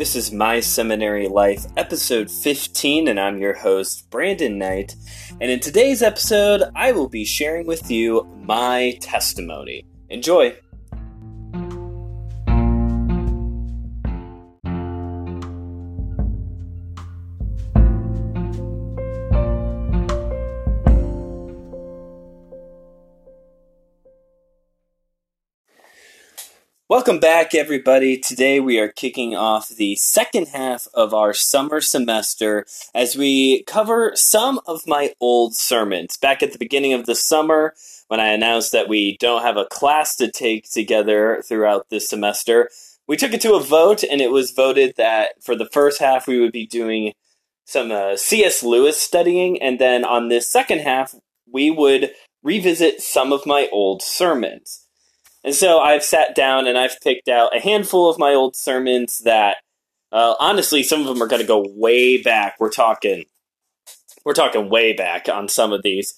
This 0.00 0.16
is 0.16 0.32
My 0.32 0.60
Seminary 0.60 1.28
Life, 1.28 1.66
episode 1.76 2.30
15, 2.30 3.06
and 3.06 3.20
I'm 3.20 3.36
your 3.36 3.52
host, 3.52 4.08
Brandon 4.08 4.56
Knight. 4.56 4.96
And 5.42 5.50
in 5.50 5.60
today's 5.60 6.00
episode, 6.00 6.62
I 6.74 6.92
will 6.92 7.10
be 7.10 7.26
sharing 7.26 7.66
with 7.66 7.90
you 7.90 8.26
my 8.42 8.96
testimony. 9.02 9.84
Enjoy! 10.08 10.56
Welcome 27.00 27.18
back, 27.18 27.54
everybody. 27.54 28.18
Today 28.18 28.60
we 28.60 28.78
are 28.78 28.92
kicking 28.92 29.34
off 29.34 29.70
the 29.70 29.96
second 29.96 30.48
half 30.48 30.86
of 30.92 31.14
our 31.14 31.32
summer 31.32 31.80
semester 31.80 32.66
as 32.94 33.16
we 33.16 33.62
cover 33.62 34.12
some 34.14 34.60
of 34.66 34.86
my 34.86 35.14
old 35.18 35.56
sermons. 35.56 36.18
Back 36.18 36.42
at 36.42 36.52
the 36.52 36.58
beginning 36.58 36.92
of 36.92 37.06
the 37.06 37.14
summer, 37.14 37.72
when 38.08 38.20
I 38.20 38.26
announced 38.26 38.72
that 38.72 38.86
we 38.86 39.16
don't 39.18 39.40
have 39.40 39.56
a 39.56 39.64
class 39.64 40.14
to 40.16 40.30
take 40.30 40.70
together 40.70 41.42
throughout 41.42 41.88
this 41.88 42.06
semester, 42.06 42.68
we 43.08 43.16
took 43.16 43.32
it 43.32 43.40
to 43.40 43.54
a 43.54 43.64
vote, 43.64 44.04
and 44.04 44.20
it 44.20 44.30
was 44.30 44.50
voted 44.50 44.96
that 44.98 45.42
for 45.42 45.56
the 45.56 45.70
first 45.72 46.00
half 46.00 46.26
we 46.26 46.38
would 46.38 46.52
be 46.52 46.66
doing 46.66 47.14
some 47.64 47.90
uh, 47.90 48.18
C.S. 48.18 48.62
Lewis 48.62 49.00
studying, 49.00 49.60
and 49.62 49.78
then 49.78 50.04
on 50.04 50.28
this 50.28 50.52
second 50.52 50.80
half, 50.80 51.14
we 51.50 51.70
would 51.70 52.10
revisit 52.42 53.00
some 53.00 53.32
of 53.32 53.46
my 53.46 53.70
old 53.72 54.02
sermons. 54.02 54.79
And 55.42 55.54
so 55.54 55.78
I've 55.80 56.04
sat 56.04 56.34
down 56.34 56.66
and 56.66 56.76
I've 56.76 57.00
picked 57.00 57.28
out 57.28 57.56
a 57.56 57.60
handful 57.60 58.10
of 58.10 58.18
my 58.18 58.34
old 58.34 58.56
sermons 58.56 59.20
that, 59.20 59.56
uh, 60.12 60.34
honestly, 60.38 60.82
some 60.82 61.00
of 61.00 61.06
them 61.06 61.22
are 61.22 61.26
going 61.26 61.40
to 61.40 61.48
go 61.48 61.64
way 61.68 62.20
back. 62.20 62.56
We're 62.60 62.70
talking, 62.70 63.24
we're 64.24 64.34
talking 64.34 64.68
way 64.68 64.92
back 64.92 65.28
on 65.28 65.48
some 65.48 65.72
of 65.72 65.82
these. 65.82 66.14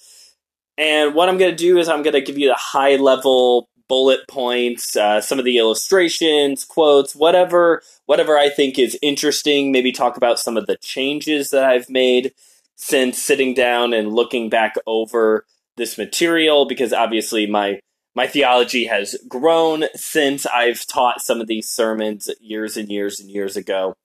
And 0.77 1.15
what 1.15 1.29
I'm 1.29 1.37
going 1.37 1.51
to 1.51 1.57
do 1.57 1.77
is 1.77 1.87
I'm 1.87 2.03
going 2.03 2.15
to 2.15 2.21
give 2.21 2.37
you 2.37 2.49
the 2.49 2.55
high 2.55 2.97
level 2.97 3.69
bullet 3.87 4.27
points, 4.27 4.95
uh, 4.95 5.21
some 5.21 5.39
of 5.39 5.45
the 5.45 5.57
illustrations, 5.57 6.65
quotes, 6.65 7.15
whatever, 7.15 7.81
whatever 8.07 8.37
I 8.37 8.49
think 8.49 8.79
is 8.79 8.97
interesting. 9.01 9.71
Maybe 9.71 9.91
talk 9.91 10.17
about 10.17 10.39
some 10.39 10.57
of 10.57 10.65
the 10.65 10.77
changes 10.77 11.51
that 11.51 11.63
I've 11.63 11.89
made 11.89 12.33
since 12.75 13.21
sitting 13.21 13.53
down 13.53 13.93
and 13.93 14.13
looking 14.13 14.49
back 14.49 14.75
over 14.87 15.45
this 15.77 15.97
material, 15.97 16.65
because 16.65 16.91
obviously 16.91 17.45
my 17.45 17.79
my 18.15 18.27
theology 18.27 18.85
has 18.85 19.17
grown 19.27 19.85
since 19.95 20.45
I've 20.45 20.85
taught 20.85 21.21
some 21.21 21.41
of 21.41 21.47
these 21.47 21.69
sermons 21.69 22.29
years 22.39 22.77
and 22.77 22.89
years 22.89 23.19
and 23.19 23.29
years 23.29 23.57
ago. 23.57 23.95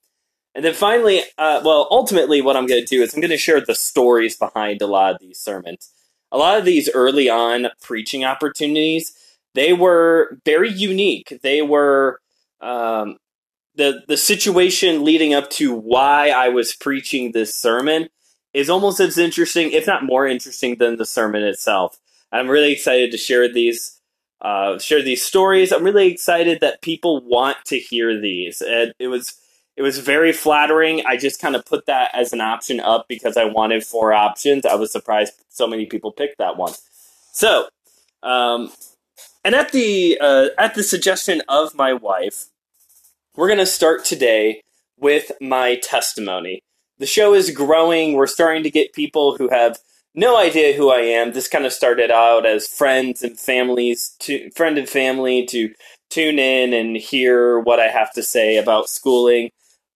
And 0.54 0.64
then 0.64 0.74
finally, 0.74 1.20
uh, 1.36 1.60
well, 1.64 1.86
ultimately, 1.90 2.40
what 2.40 2.56
I'm 2.56 2.66
going 2.66 2.84
to 2.84 2.96
do 2.96 3.02
is 3.02 3.14
I'm 3.14 3.20
going 3.20 3.30
to 3.30 3.36
share 3.36 3.60
the 3.60 3.74
stories 3.74 4.36
behind 4.36 4.82
a 4.82 4.86
lot 4.86 5.14
of 5.14 5.20
these 5.20 5.38
sermons. 5.38 5.92
A 6.32 6.38
lot 6.38 6.58
of 6.58 6.64
these 6.64 6.90
early 6.94 7.28
on 7.28 7.68
preaching 7.82 8.24
opportunities, 8.24 9.12
they 9.54 9.72
were 9.72 10.38
very 10.44 10.70
unique. 10.70 11.38
They 11.42 11.62
were 11.62 12.20
um, 12.60 13.18
the 13.74 14.02
the 14.08 14.16
situation 14.16 15.04
leading 15.04 15.32
up 15.32 15.48
to 15.50 15.72
why 15.72 16.30
I 16.30 16.48
was 16.48 16.74
preaching 16.74 17.32
this 17.32 17.54
sermon 17.54 18.08
is 18.52 18.68
almost 18.68 19.00
as 19.00 19.16
interesting, 19.16 19.70
if 19.72 19.86
not 19.86 20.04
more 20.04 20.26
interesting, 20.26 20.76
than 20.76 20.96
the 20.96 21.06
sermon 21.06 21.44
itself. 21.44 21.98
I'm 22.32 22.48
really 22.48 22.72
excited 22.72 23.10
to 23.12 23.18
share 23.18 23.50
these 23.50 23.97
uh, 24.40 24.78
share 24.78 25.02
these 25.02 25.24
stories. 25.24 25.72
I'm 25.72 25.84
really 25.84 26.08
excited 26.08 26.60
that 26.60 26.82
people 26.82 27.20
want 27.24 27.56
to 27.66 27.78
hear 27.78 28.18
these. 28.20 28.60
And 28.60 28.92
it 28.98 29.08
was 29.08 29.34
it 29.76 29.82
was 29.82 29.98
very 30.00 30.32
flattering. 30.32 31.04
I 31.06 31.16
just 31.16 31.40
kind 31.40 31.54
of 31.54 31.64
put 31.64 31.86
that 31.86 32.10
as 32.12 32.32
an 32.32 32.40
option 32.40 32.80
up 32.80 33.06
because 33.08 33.36
I 33.36 33.44
wanted 33.44 33.84
four 33.84 34.12
options. 34.12 34.66
I 34.66 34.74
was 34.74 34.90
surprised 34.90 35.34
so 35.50 35.68
many 35.68 35.86
people 35.86 36.10
picked 36.10 36.38
that 36.38 36.56
one. 36.56 36.72
So, 37.32 37.68
um, 38.24 38.72
and 39.44 39.54
at 39.54 39.70
the 39.70 40.18
uh, 40.20 40.48
at 40.58 40.74
the 40.74 40.82
suggestion 40.82 41.42
of 41.48 41.74
my 41.74 41.92
wife, 41.92 42.46
we're 43.36 43.46
going 43.46 43.58
to 43.60 43.66
start 43.66 44.04
today 44.04 44.62
with 44.98 45.30
my 45.40 45.76
testimony. 45.76 46.60
The 46.98 47.06
show 47.06 47.32
is 47.34 47.52
growing. 47.52 48.14
We're 48.14 48.26
starting 48.26 48.64
to 48.64 48.70
get 48.70 48.92
people 48.92 49.36
who 49.36 49.48
have 49.48 49.78
no 50.18 50.36
idea 50.36 50.76
who 50.76 50.90
I 50.90 50.98
am. 50.98 51.32
This 51.32 51.46
kind 51.46 51.64
of 51.64 51.72
started 51.72 52.10
out 52.10 52.44
as 52.44 52.66
friends 52.66 53.22
and 53.22 53.38
families 53.38 54.16
to 54.20 54.50
friend 54.50 54.76
and 54.76 54.88
family 54.88 55.46
to 55.46 55.72
tune 56.10 56.40
in 56.40 56.72
and 56.72 56.96
hear 56.96 57.60
what 57.60 57.78
I 57.78 57.86
have 57.86 58.12
to 58.14 58.22
say 58.24 58.56
about 58.56 58.88
schooling. 58.88 59.50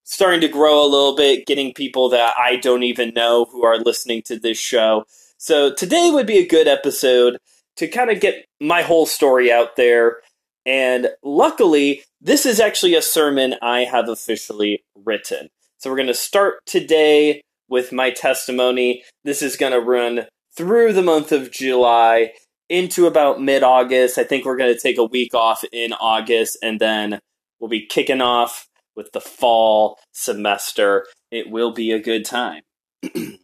Starting 0.05 0.41
to 0.41 0.49
grow 0.49 0.81
a 0.81 0.87
little 0.87 1.17
bit, 1.17 1.47
getting 1.47 1.75
people 1.75 2.09
that 2.11 2.35
I 2.39 2.57
don't 2.57 2.85
even 2.85 3.13
know 3.15 3.47
who 3.51 3.65
are 3.65 3.79
listening 3.79 4.23
to 4.27 4.39
this 4.39 4.59
show. 4.59 5.05
So 5.39 5.75
today 5.75 6.11
would 6.13 6.27
be 6.27 6.39
a 6.39 6.47
good 6.47 6.69
episode 6.69 7.39
to 7.77 7.89
kind 7.89 8.11
of 8.11 8.21
get 8.21 8.45
my 8.61 8.83
whole 8.83 9.07
story 9.07 9.51
out 9.51 9.75
there. 9.77 10.19
And 10.65 11.09
luckily, 11.25 12.05
this 12.21 12.47
is 12.47 12.61
actually 12.61 12.95
a 12.95 13.03
sermon 13.03 13.57
I 13.61 13.81
have 13.81 14.09
officially 14.09 14.85
written. 14.95 15.49
So 15.79 15.91
we're 15.91 15.97
going 15.97 16.07
to 16.07 16.15
start 16.15 16.65
today 16.65 17.43
with 17.73 17.91
my 17.91 18.11
testimony. 18.11 19.03
This 19.25 19.41
is 19.41 19.57
going 19.57 19.73
to 19.73 19.81
run 19.81 20.27
through 20.55 20.93
the 20.93 21.01
month 21.01 21.33
of 21.33 21.51
July 21.51 22.33
into 22.69 23.07
about 23.07 23.41
mid 23.41 23.63
August. 23.63 24.19
I 24.19 24.25
think 24.25 24.45
we're 24.45 24.59
going 24.59 24.75
to 24.75 24.79
take 24.79 24.99
a 24.99 25.05
week 25.05 25.35
off 25.35 25.65
in 25.73 25.95
August 25.95 26.59
and 26.63 26.79
then 26.79 27.19
we'll 27.59 27.71
be 27.71 27.87
kicking 27.87 28.21
off 28.21 28.67
with 28.95 29.11
the 29.13 29.23
fall 29.23 29.99
semester. 30.13 31.07
It 31.31 31.51
will 31.51 31.73
be 31.73 31.93
a 31.93 31.99
good 31.99 32.27
time. 32.27 32.61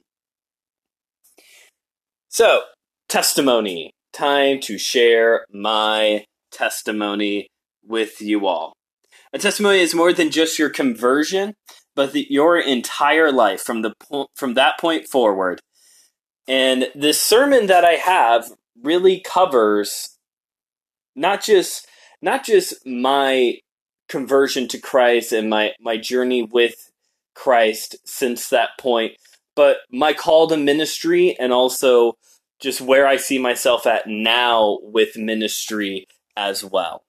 so, 2.28 2.64
testimony. 3.08 3.92
Time 4.12 4.60
to 4.60 4.76
share 4.76 5.46
my 5.50 6.24
testimony 6.52 7.48
with 7.82 8.20
you 8.20 8.46
all. 8.46 8.74
A 9.32 9.38
testimony 9.38 9.80
is 9.80 9.94
more 9.94 10.12
than 10.12 10.30
just 10.30 10.58
your 10.58 10.70
conversion, 10.70 11.54
but 11.98 12.12
the, 12.12 12.28
your 12.30 12.56
entire 12.56 13.32
life 13.32 13.60
from 13.60 13.82
the 13.82 13.92
from 14.32 14.54
that 14.54 14.78
point 14.78 15.08
forward. 15.08 15.60
And 16.46 16.86
this 16.94 17.20
sermon 17.20 17.66
that 17.66 17.84
I 17.84 17.94
have 17.94 18.52
really 18.84 19.18
covers 19.18 20.16
not 21.16 21.42
just 21.42 21.88
not 22.22 22.44
just 22.44 22.86
my 22.86 23.56
conversion 24.08 24.68
to 24.68 24.78
Christ 24.78 25.32
and 25.32 25.50
my 25.50 25.72
my 25.80 25.96
journey 25.96 26.44
with 26.44 26.92
Christ 27.34 27.96
since 28.04 28.48
that 28.50 28.78
point, 28.78 29.14
but 29.56 29.78
my 29.90 30.12
call 30.12 30.46
to 30.46 30.56
ministry 30.56 31.36
and 31.40 31.52
also 31.52 32.12
just 32.60 32.80
where 32.80 33.08
I 33.08 33.16
see 33.16 33.40
myself 33.40 33.88
at 33.88 34.06
now 34.06 34.78
with 34.82 35.16
ministry 35.16 36.06
as 36.36 36.62
well. 36.62 37.02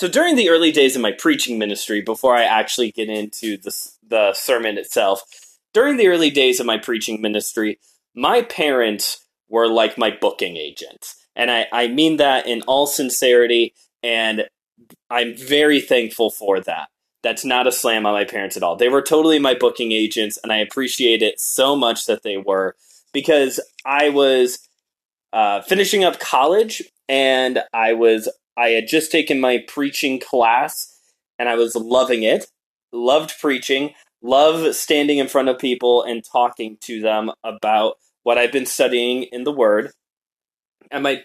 So 0.00 0.08
during 0.08 0.34
the 0.34 0.48
early 0.48 0.72
days 0.72 0.96
of 0.96 1.02
my 1.02 1.12
preaching 1.12 1.58
ministry, 1.58 2.00
before 2.00 2.34
I 2.34 2.44
actually 2.44 2.90
get 2.90 3.10
into 3.10 3.58
the, 3.58 3.70
the 4.08 4.32
sermon 4.32 4.78
itself, 4.78 5.20
during 5.74 5.98
the 5.98 6.08
early 6.08 6.30
days 6.30 6.58
of 6.58 6.64
my 6.64 6.78
preaching 6.78 7.20
ministry, 7.20 7.78
my 8.14 8.40
parents 8.40 9.26
were 9.50 9.68
like 9.68 9.98
my 9.98 10.10
booking 10.10 10.56
agents. 10.56 11.16
And 11.36 11.50
I, 11.50 11.66
I 11.70 11.88
mean 11.88 12.16
that 12.16 12.46
in 12.46 12.62
all 12.62 12.86
sincerity, 12.86 13.74
and 14.02 14.48
I'm 15.10 15.36
very 15.36 15.82
thankful 15.82 16.30
for 16.30 16.60
that. 16.62 16.88
That's 17.22 17.44
not 17.44 17.66
a 17.66 17.72
slam 17.72 18.06
on 18.06 18.14
my 18.14 18.24
parents 18.24 18.56
at 18.56 18.62
all. 18.62 18.76
They 18.76 18.88
were 18.88 19.02
totally 19.02 19.38
my 19.38 19.52
booking 19.52 19.92
agents, 19.92 20.38
and 20.42 20.50
I 20.50 20.60
appreciate 20.60 21.20
it 21.20 21.38
so 21.38 21.76
much 21.76 22.06
that 22.06 22.22
they 22.22 22.38
were 22.38 22.74
because 23.12 23.60
I 23.84 24.08
was 24.08 24.66
uh, 25.34 25.60
finishing 25.60 26.04
up 26.04 26.20
college 26.20 26.82
and 27.06 27.62
I 27.74 27.92
was 27.92 28.30
I 28.60 28.70
had 28.70 28.88
just 28.88 29.10
taken 29.10 29.40
my 29.40 29.64
preaching 29.66 30.20
class 30.20 30.94
and 31.38 31.48
I 31.48 31.54
was 31.54 31.74
loving 31.74 32.22
it. 32.22 32.46
Loved 32.92 33.32
preaching, 33.40 33.94
love 34.22 34.74
standing 34.74 35.18
in 35.18 35.28
front 35.28 35.48
of 35.48 35.58
people 35.58 36.02
and 36.02 36.22
talking 36.22 36.76
to 36.82 37.00
them 37.00 37.30
about 37.42 37.94
what 38.22 38.36
I've 38.36 38.52
been 38.52 38.66
studying 38.66 39.22
in 39.24 39.44
the 39.44 39.52
Word. 39.52 39.92
And 40.90 41.02
my 41.02 41.22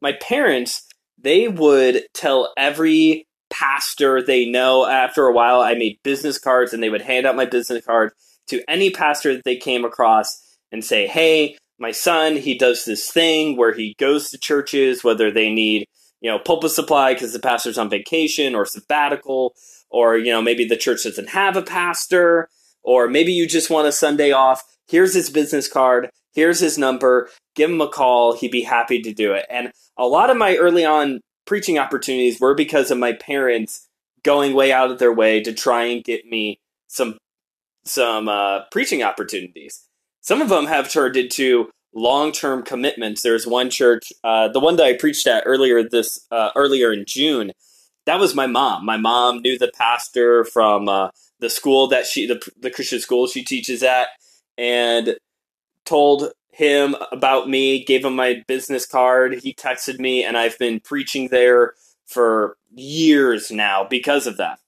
my 0.00 0.12
parents, 0.12 0.86
they 1.18 1.48
would 1.48 2.04
tell 2.14 2.52
every 2.56 3.26
pastor 3.50 4.22
they 4.22 4.48
know 4.48 4.86
after 4.86 5.26
a 5.26 5.32
while 5.32 5.60
I 5.60 5.74
made 5.74 5.98
business 6.04 6.38
cards 6.38 6.72
and 6.72 6.82
they 6.82 6.90
would 6.90 7.02
hand 7.02 7.26
out 7.26 7.34
my 7.34 7.46
business 7.46 7.84
card 7.84 8.12
to 8.48 8.62
any 8.68 8.90
pastor 8.90 9.34
that 9.34 9.44
they 9.44 9.56
came 9.56 9.84
across 9.84 10.40
and 10.70 10.84
say, 10.84 11.06
"Hey, 11.06 11.56
my 11.78 11.90
son, 11.90 12.36
he 12.36 12.56
does 12.56 12.84
this 12.84 13.10
thing 13.10 13.56
where 13.56 13.72
he 13.72 13.96
goes 13.98 14.30
to 14.30 14.38
churches 14.38 15.02
whether 15.02 15.30
they 15.30 15.50
need 15.50 15.88
you 16.20 16.30
know, 16.30 16.38
pulpit 16.38 16.70
supply 16.70 17.14
because 17.14 17.32
the 17.32 17.38
pastor's 17.38 17.78
on 17.78 17.90
vacation 17.90 18.54
or 18.54 18.64
sabbatical, 18.64 19.54
or, 19.90 20.16
you 20.16 20.32
know, 20.32 20.42
maybe 20.42 20.64
the 20.64 20.76
church 20.76 21.04
doesn't 21.04 21.30
have 21.30 21.56
a 21.56 21.62
pastor, 21.62 22.48
or 22.82 23.08
maybe 23.08 23.32
you 23.32 23.46
just 23.46 23.70
want 23.70 23.88
a 23.88 23.92
Sunday 23.92 24.32
off. 24.32 24.62
Here's 24.88 25.14
his 25.14 25.30
business 25.30 25.68
card. 25.68 26.10
Here's 26.32 26.60
his 26.60 26.78
number. 26.78 27.28
Give 27.54 27.70
him 27.70 27.80
a 27.80 27.88
call. 27.88 28.36
He'd 28.36 28.50
be 28.50 28.62
happy 28.62 29.00
to 29.02 29.12
do 29.12 29.32
it. 29.32 29.46
And 29.50 29.72
a 29.96 30.06
lot 30.06 30.30
of 30.30 30.36
my 30.36 30.56
early 30.56 30.84
on 30.84 31.20
preaching 31.46 31.78
opportunities 31.78 32.40
were 32.40 32.54
because 32.54 32.90
of 32.90 32.98
my 32.98 33.12
parents 33.12 33.88
going 34.22 34.54
way 34.54 34.72
out 34.72 34.90
of 34.90 34.98
their 34.98 35.12
way 35.12 35.42
to 35.42 35.52
try 35.52 35.84
and 35.84 36.04
get 36.04 36.26
me 36.26 36.60
some 36.88 37.16
some 37.84 38.28
uh, 38.28 38.62
preaching 38.70 39.02
opportunities. 39.02 39.84
Some 40.20 40.42
of 40.42 40.48
them 40.48 40.66
have 40.66 40.90
turned 40.90 41.16
into 41.16 41.70
long 41.96 42.30
term 42.30 42.62
commitments. 42.62 43.22
There's 43.22 43.46
one 43.46 43.70
church, 43.70 44.12
uh, 44.22 44.48
the 44.48 44.60
one 44.60 44.76
that 44.76 44.86
I 44.86 44.96
preached 44.96 45.26
at 45.26 45.42
earlier 45.46 45.82
this 45.82 46.24
uh, 46.30 46.50
earlier 46.54 46.92
in 46.92 47.04
June. 47.06 47.52
That 48.04 48.20
was 48.20 48.36
my 48.36 48.46
mom. 48.46 48.84
My 48.84 48.98
mom 48.98 49.40
knew 49.40 49.58
the 49.58 49.72
pastor 49.76 50.44
from 50.44 50.88
uh, 50.88 51.08
the 51.40 51.50
school 51.50 51.88
that 51.88 52.06
she 52.06 52.26
the, 52.26 52.40
the 52.60 52.70
Christian 52.70 53.00
school 53.00 53.26
she 53.26 53.42
teaches 53.42 53.82
at, 53.82 54.08
and 54.56 55.16
told 55.84 56.32
him 56.52 56.94
about 57.10 57.48
me. 57.48 57.82
Gave 57.84 58.04
him 58.04 58.14
my 58.14 58.44
business 58.46 58.86
card. 58.86 59.40
He 59.42 59.54
texted 59.54 59.98
me, 59.98 60.22
and 60.22 60.36
I've 60.36 60.58
been 60.58 60.78
preaching 60.78 61.28
there 61.28 61.74
for 62.06 62.56
years 62.72 63.50
now 63.50 63.84
because 63.88 64.26
of 64.26 64.36
that. 64.36 64.60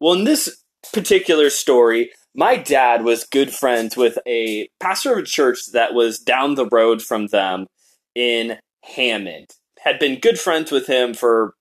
Well, 0.00 0.14
in 0.14 0.24
this 0.24 0.62
particular 0.92 1.48
story, 1.48 2.10
my 2.34 2.56
dad 2.56 3.04
was 3.04 3.24
good 3.24 3.52
friends 3.52 3.96
with 3.96 4.18
a 4.26 4.68
pastor 4.80 5.12
of 5.12 5.18
a 5.18 5.22
church 5.22 5.66
that 5.72 5.94
was 5.94 6.18
down 6.18 6.54
the 6.54 6.68
road 6.68 7.02
from 7.02 7.26
them 7.28 7.66
in 8.14 8.58
Hammond. 8.82 9.50
Had 9.80 9.98
been 9.98 10.20
good 10.20 10.38
friends 10.38 10.70
with 10.70 10.86
him 10.86 11.14
for 11.14 11.54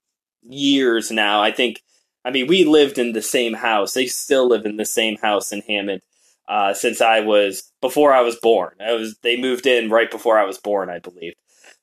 years 0.43 1.11
now. 1.11 1.41
I 1.41 1.51
think, 1.51 1.81
I 2.23 2.31
mean, 2.31 2.47
we 2.47 2.63
lived 2.63 2.97
in 2.97 3.13
the 3.13 3.21
same 3.21 3.53
house. 3.53 3.93
They 3.93 4.05
still 4.05 4.47
live 4.47 4.65
in 4.65 4.77
the 4.77 4.85
same 4.85 5.17
house 5.17 5.51
in 5.51 5.61
Hammond 5.67 6.01
uh, 6.47 6.73
since 6.73 7.01
I 7.01 7.21
was 7.21 7.71
before 7.81 8.13
I 8.13 8.21
was 8.21 8.35
born. 8.35 8.75
I 8.79 8.93
was 8.93 9.17
they 9.23 9.39
moved 9.39 9.65
in 9.65 9.89
right 9.89 10.11
before 10.11 10.37
I 10.37 10.45
was 10.45 10.57
born, 10.57 10.89
I 10.89 10.99
believe. 10.99 11.33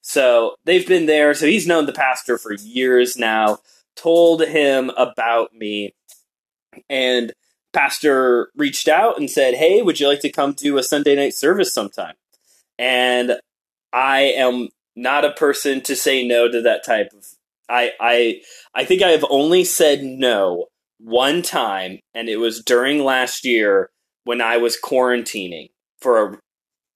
So 0.00 0.56
they've 0.64 0.86
been 0.86 1.06
there. 1.06 1.34
So 1.34 1.46
he's 1.46 1.66
known 1.66 1.86
the 1.86 1.92
pastor 1.92 2.38
for 2.38 2.52
years 2.54 3.16
now. 3.16 3.58
Told 3.96 4.42
him 4.42 4.90
about 4.96 5.52
me, 5.54 5.94
and 6.88 7.32
pastor 7.72 8.50
reached 8.56 8.88
out 8.88 9.18
and 9.18 9.30
said, 9.30 9.54
"Hey, 9.54 9.82
would 9.82 10.00
you 10.00 10.08
like 10.08 10.20
to 10.20 10.30
come 10.30 10.54
to 10.54 10.78
a 10.78 10.82
Sunday 10.82 11.14
night 11.14 11.34
service 11.34 11.72
sometime?" 11.72 12.14
And 12.78 13.38
I 13.92 14.20
am 14.20 14.68
not 14.96 15.24
a 15.24 15.32
person 15.32 15.80
to 15.82 15.96
say 15.96 16.26
no 16.26 16.50
to 16.50 16.60
that 16.62 16.84
type 16.84 17.12
of. 17.12 17.26
I 17.68 17.92
I 18.00 18.40
I 18.74 18.84
think 18.84 19.02
I 19.02 19.10
have 19.10 19.24
only 19.30 19.64
said 19.64 20.02
no 20.02 20.66
one 20.98 21.42
time, 21.42 22.00
and 22.14 22.28
it 22.28 22.36
was 22.36 22.62
during 22.62 23.04
last 23.04 23.44
year 23.44 23.90
when 24.24 24.40
I 24.40 24.56
was 24.56 24.78
quarantining 24.80 25.70
for 26.00 26.22
a. 26.22 26.38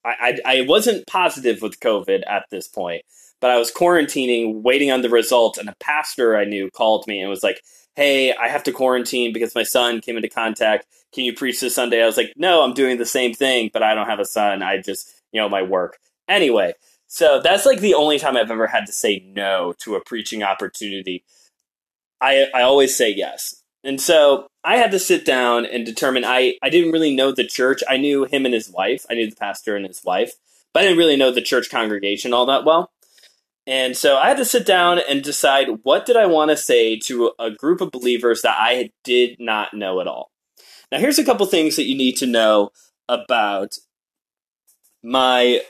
I, 0.05 0.41
I, 0.45 0.59
I 0.59 0.61
wasn't 0.63 1.07
positive 1.07 1.63
with 1.63 1.79
COVID 1.79 2.23
at 2.29 2.47
this 2.51 2.67
point, 2.67 3.03
but 3.41 3.51
I 3.51 3.59
was 3.59 3.71
quarantining, 3.71 4.63
waiting 4.63 4.91
on 4.91 5.03
the 5.03 5.09
results, 5.09 5.59
and 5.59 5.69
a 5.69 5.77
pastor 5.79 6.37
I 6.37 6.45
knew 6.45 6.71
called 6.71 7.07
me 7.07 7.21
and 7.21 7.31
was 7.31 7.45
like, 7.45 7.63
hey, 7.95 8.35
I 8.35 8.49
have 8.49 8.63
to 8.65 8.73
quarantine 8.73 9.33
because 9.33 9.55
my 9.55 9.63
son 9.63 10.01
came 10.01 10.17
into 10.17 10.29
contact. 10.29 10.87
Can 11.13 11.25
you 11.25 11.35
preach 11.35 11.61
this 11.61 11.75
Sunday? 11.75 12.03
I 12.03 12.07
was 12.07 12.17
like, 12.17 12.33
no, 12.37 12.63
I'm 12.63 12.75
doing 12.75 12.99
the 12.99 13.07
same 13.07 13.35
thing, 13.35 13.71
but 13.73 13.83
I 13.83 13.95
don't 13.95 14.09
have 14.09 14.21
a 14.21 14.25
son. 14.25 14.63
I 14.63 14.81
just, 14.81 15.13
you 15.31 15.41
know, 15.41 15.49
my 15.49 15.63
work. 15.63 15.99
Anyway, 16.29 16.73
so 17.07 17.41
that's 17.43 17.67
like 17.67 17.81
the 17.81 17.95
only 17.95 18.19
time 18.19 18.37
I've 18.37 18.51
ever 18.51 18.67
had 18.67 18.87
to 18.87 18.93
say 18.93 19.23
no 19.35 19.75
to 19.81 19.97
a 19.97 20.05
preaching 20.05 20.43
opportunity. 20.43 21.25
I 22.21 22.47
I 22.55 22.63
always 22.63 22.97
say 22.97 23.13
yes. 23.13 23.63
And 23.85 24.01
so 24.01 24.47
I 24.65 24.77
had 24.77 24.93
to 24.93 24.99
sit 24.99 25.25
down 25.25 25.67
and 25.67 25.85
determine 25.85 26.25
I, 26.25 26.55
I 26.63 26.71
didn't 26.71 26.93
really 26.93 27.15
know 27.15 27.33
the 27.33 27.45
church. 27.45 27.83
I 27.89 27.97
knew 27.97 28.25
him 28.25 28.45
and 28.45 28.55
his 28.55 28.71
wife. 28.71 29.05
I 29.11 29.15
knew 29.15 29.29
the 29.29 29.37
pastor 29.37 29.75
and 29.75 29.85
his 29.85 30.03
wife, 30.05 30.35
but 30.73 30.81
I 30.81 30.83
didn't 30.85 30.99
really 30.99 31.17
know 31.17 31.33
the 31.33 31.43
church 31.43 31.69
congregation 31.69 32.33
all 32.33 32.47
that 32.47 32.65
well. 32.65 32.93
And 33.67 33.97
so 33.97 34.17
I 34.17 34.29
had 34.29 34.39
to 34.39 34.45
sit 34.45 34.67
down 34.67 35.01
and 35.09 35.23
decide 35.23 35.69
what 35.85 36.05
did 36.05 36.17
I 36.17 36.27
want 36.27 36.51
to 36.51 36.57
say 36.57 36.99
to 37.01 37.33
a 37.39 37.51
group 37.51 37.81
of 37.81 37.93
believers 37.93 38.43
that 38.43 38.57
I 38.59 38.91
did 39.05 39.37
not 39.39 39.73
know 39.73 40.01
at 40.01 40.09
all. 40.09 40.33
Now 40.91 40.99
here's 40.99 41.19
a 41.19 41.25
couple 41.25 41.47
things 41.47 41.77
that 41.77 41.87
you 41.89 41.97
need 41.97 42.17
to 42.19 42.27
know 42.27 42.71
about 43.09 43.79
my 45.03 45.63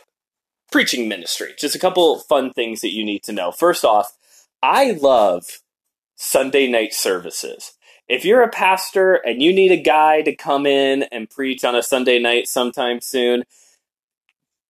preaching 0.71 1.07
ministry. 1.07 1.53
Just 1.59 1.75
a 1.75 1.79
couple 1.79 2.19
fun 2.19 2.51
things 2.53 2.81
that 2.81 2.95
you 2.95 3.05
need 3.05 3.23
to 3.25 3.33
know. 3.33 3.53
First 3.53 3.85
off, 3.85 4.17
I 4.63 4.93
love 4.93 5.61
Sunday 6.17 6.67
night 6.71 6.95
services. 6.95 7.75
If 8.09 8.25
you're 8.25 8.43
a 8.43 8.49
pastor 8.49 9.15
and 9.15 9.43
you 9.43 9.53
need 9.53 9.71
a 9.71 9.81
guy 9.81 10.23
to 10.23 10.35
come 10.35 10.67
in 10.67 11.05
and 11.13 11.31
preach 11.31 11.65
on 11.65 11.75
a 11.75 11.83
Sunday 11.83 12.19
night 12.19 12.49
sometime 12.49 13.01
soon, 13.01 13.45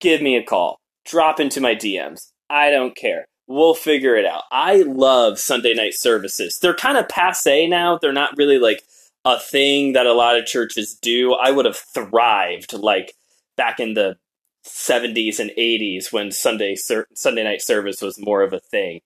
give 0.00 0.20
me 0.20 0.36
a 0.36 0.42
call. 0.42 0.80
Drop 1.04 1.40
into 1.40 1.60
my 1.60 1.74
DMs. 1.74 2.31
I 2.52 2.70
don't 2.70 2.94
care. 2.94 3.28
We'll 3.48 3.74
figure 3.74 4.14
it 4.14 4.26
out. 4.26 4.44
I 4.52 4.82
love 4.82 5.38
Sunday 5.38 5.72
night 5.72 5.94
services. 5.94 6.58
They're 6.60 6.74
kind 6.74 6.98
of 6.98 7.08
passe 7.08 7.66
now. 7.66 7.98
They're 7.98 8.12
not 8.12 8.36
really 8.36 8.58
like 8.58 8.84
a 9.24 9.40
thing 9.40 9.94
that 9.94 10.06
a 10.06 10.12
lot 10.12 10.38
of 10.38 10.44
churches 10.44 10.94
do. 11.00 11.32
I 11.32 11.50
would 11.50 11.64
have 11.64 11.78
thrived 11.78 12.74
like 12.74 13.14
back 13.56 13.80
in 13.80 13.94
the 13.94 14.18
70s 14.66 15.40
and 15.40 15.50
80s 15.58 16.12
when 16.12 16.30
Sunday 16.30 16.76
Sunday 16.76 17.42
night 17.42 17.62
service 17.62 18.02
was 18.02 18.20
more 18.20 18.42
of 18.42 18.52
a 18.52 18.60
thing. 18.60 19.00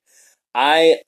I 0.55 0.99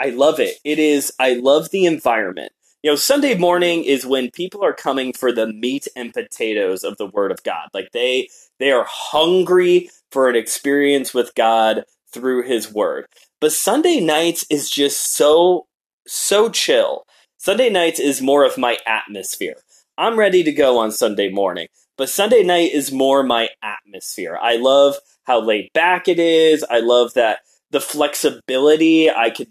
I 0.00 0.10
love 0.10 0.40
it. 0.40 0.56
It 0.64 0.78
is 0.78 1.12
I 1.20 1.34
love 1.34 1.70
the 1.70 1.84
environment. 1.84 2.52
You 2.82 2.90
know, 2.90 2.96
Sunday 2.96 3.36
morning 3.36 3.84
is 3.84 4.04
when 4.04 4.32
people 4.32 4.64
are 4.64 4.72
coming 4.72 5.12
for 5.12 5.30
the 5.30 5.46
meat 5.46 5.86
and 5.94 6.12
potatoes 6.12 6.82
of 6.82 6.96
the 6.96 7.06
word 7.06 7.30
of 7.30 7.44
God. 7.44 7.68
Like 7.72 7.92
they 7.92 8.28
they 8.58 8.72
are 8.72 8.86
hungry 8.88 9.88
for 10.10 10.28
an 10.28 10.34
experience 10.34 11.14
with 11.14 11.34
God 11.36 11.84
through 12.12 12.42
His 12.42 12.72
Word. 12.72 13.06
But 13.40 13.52
Sunday 13.52 14.00
nights 14.00 14.44
is 14.50 14.68
just 14.68 15.16
so, 15.16 15.66
so 16.08 16.48
chill. 16.48 17.04
Sunday 17.38 17.70
nights 17.70 18.00
is 18.00 18.20
more 18.20 18.44
of 18.44 18.58
my 18.58 18.78
atmosphere. 18.84 19.56
I'm 19.96 20.18
ready 20.18 20.42
to 20.42 20.52
go 20.52 20.78
on 20.78 20.90
Sunday 20.90 21.28
morning, 21.28 21.68
but 21.96 22.08
Sunday 22.08 22.42
night 22.42 22.72
is 22.72 22.90
more 22.90 23.22
my 23.22 23.48
atmosphere. 23.62 24.38
I 24.40 24.56
love 24.56 24.96
how 25.24 25.40
laid 25.40 25.70
back 25.72 26.08
it 26.08 26.18
is. 26.18 26.64
I 26.68 26.80
love 26.80 27.14
that 27.14 27.40
the 27.70 27.80
flexibility. 27.80 29.08
I 29.10 29.30
could 29.30 29.48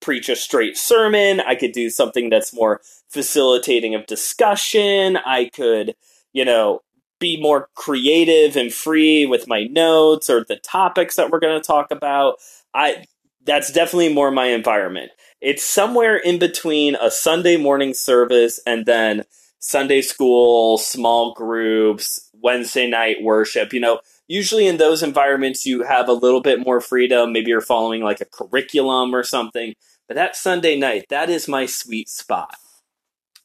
preach 0.00 0.28
a 0.28 0.36
straight 0.36 0.76
sermon. 0.76 1.40
I 1.40 1.54
could 1.54 1.72
do 1.72 1.90
something 1.90 2.30
that's 2.30 2.54
more 2.54 2.80
facilitating 3.08 3.94
of 3.94 4.06
discussion. 4.06 5.16
I 5.18 5.50
could, 5.52 5.94
you 6.32 6.44
know, 6.44 6.82
be 7.18 7.40
more 7.40 7.68
creative 7.74 8.56
and 8.56 8.72
free 8.72 9.26
with 9.26 9.46
my 9.46 9.64
notes 9.64 10.30
or 10.30 10.44
the 10.48 10.56
topics 10.56 11.16
that 11.16 11.30
we're 11.30 11.38
going 11.38 11.60
to 11.60 11.66
talk 11.66 11.90
about. 11.90 12.36
I 12.74 13.04
that's 13.44 13.72
definitely 13.72 14.12
more 14.12 14.30
my 14.30 14.46
environment. 14.46 15.12
It's 15.40 15.64
somewhere 15.64 16.16
in 16.16 16.38
between 16.38 16.96
a 16.96 17.10
Sunday 17.10 17.56
morning 17.56 17.94
service 17.94 18.60
and 18.66 18.84
then 18.84 19.24
Sunday 19.58 20.02
school, 20.02 20.78
small 20.78 21.34
groups, 21.34 22.30
Wednesday 22.42 22.88
night 22.88 23.22
worship. 23.22 23.72
You 23.72 23.80
know, 23.80 24.00
usually 24.28 24.66
in 24.66 24.76
those 24.76 25.02
environments 25.02 25.66
you 25.66 25.82
have 25.82 26.08
a 26.08 26.14
little 26.14 26.40
bit 26.40 26.64
more 26.64 26.80
freedom. 26.80 27.32
Maybe 27.32 27.50
you're 27.50 27.60
following 27.60 28.02
like 28.02 28.20
a 28.20 28.26
curriculum 28.26 29.14
or 29.14 29.22
something. 29.22 29.74
But 30.10 30.16
that 30.16 30.34
Sunday 30.34 30.76
night, 30.76 31.04
that 31.10 31.30
is 31.30 31.46
my 31.46 31.66
sweet 31.66 32.08
spot. 32.08 32.56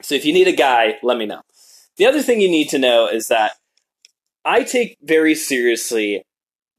So 0.01 0.15
if 0.15 0.25
you 0.25 0.33
need 0.33 0.47
a 0.47 0.51
guy, 0.51 0.95
let 1.03 1.15
me 1.15 1.27
know. 1.27 1.41
The 1.97 2.07
other 2.07 2.23
thing 2.23 2.41
you 2.41 2.49
need 2.49 2.69
to 2.69 2.79
know 2.79 3.07
is 3.07 3.27
that 3.27 3.51
I 4.43 4.63
take 4.63 4.97
very 4.99 5.35
seriously 5.35 6.23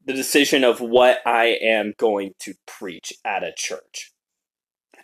the 0.03 0.11
decision 0.11 0.65
of 0.65 0.81
what 0.81 1.19
I 1.25 1.57
am 1.61 1.93
going 1.97 2.33
to 2.39 2.55
preach 2.65 3.13
at 3.23 3.45
a 3.45 3.53
church. 3.55 4.11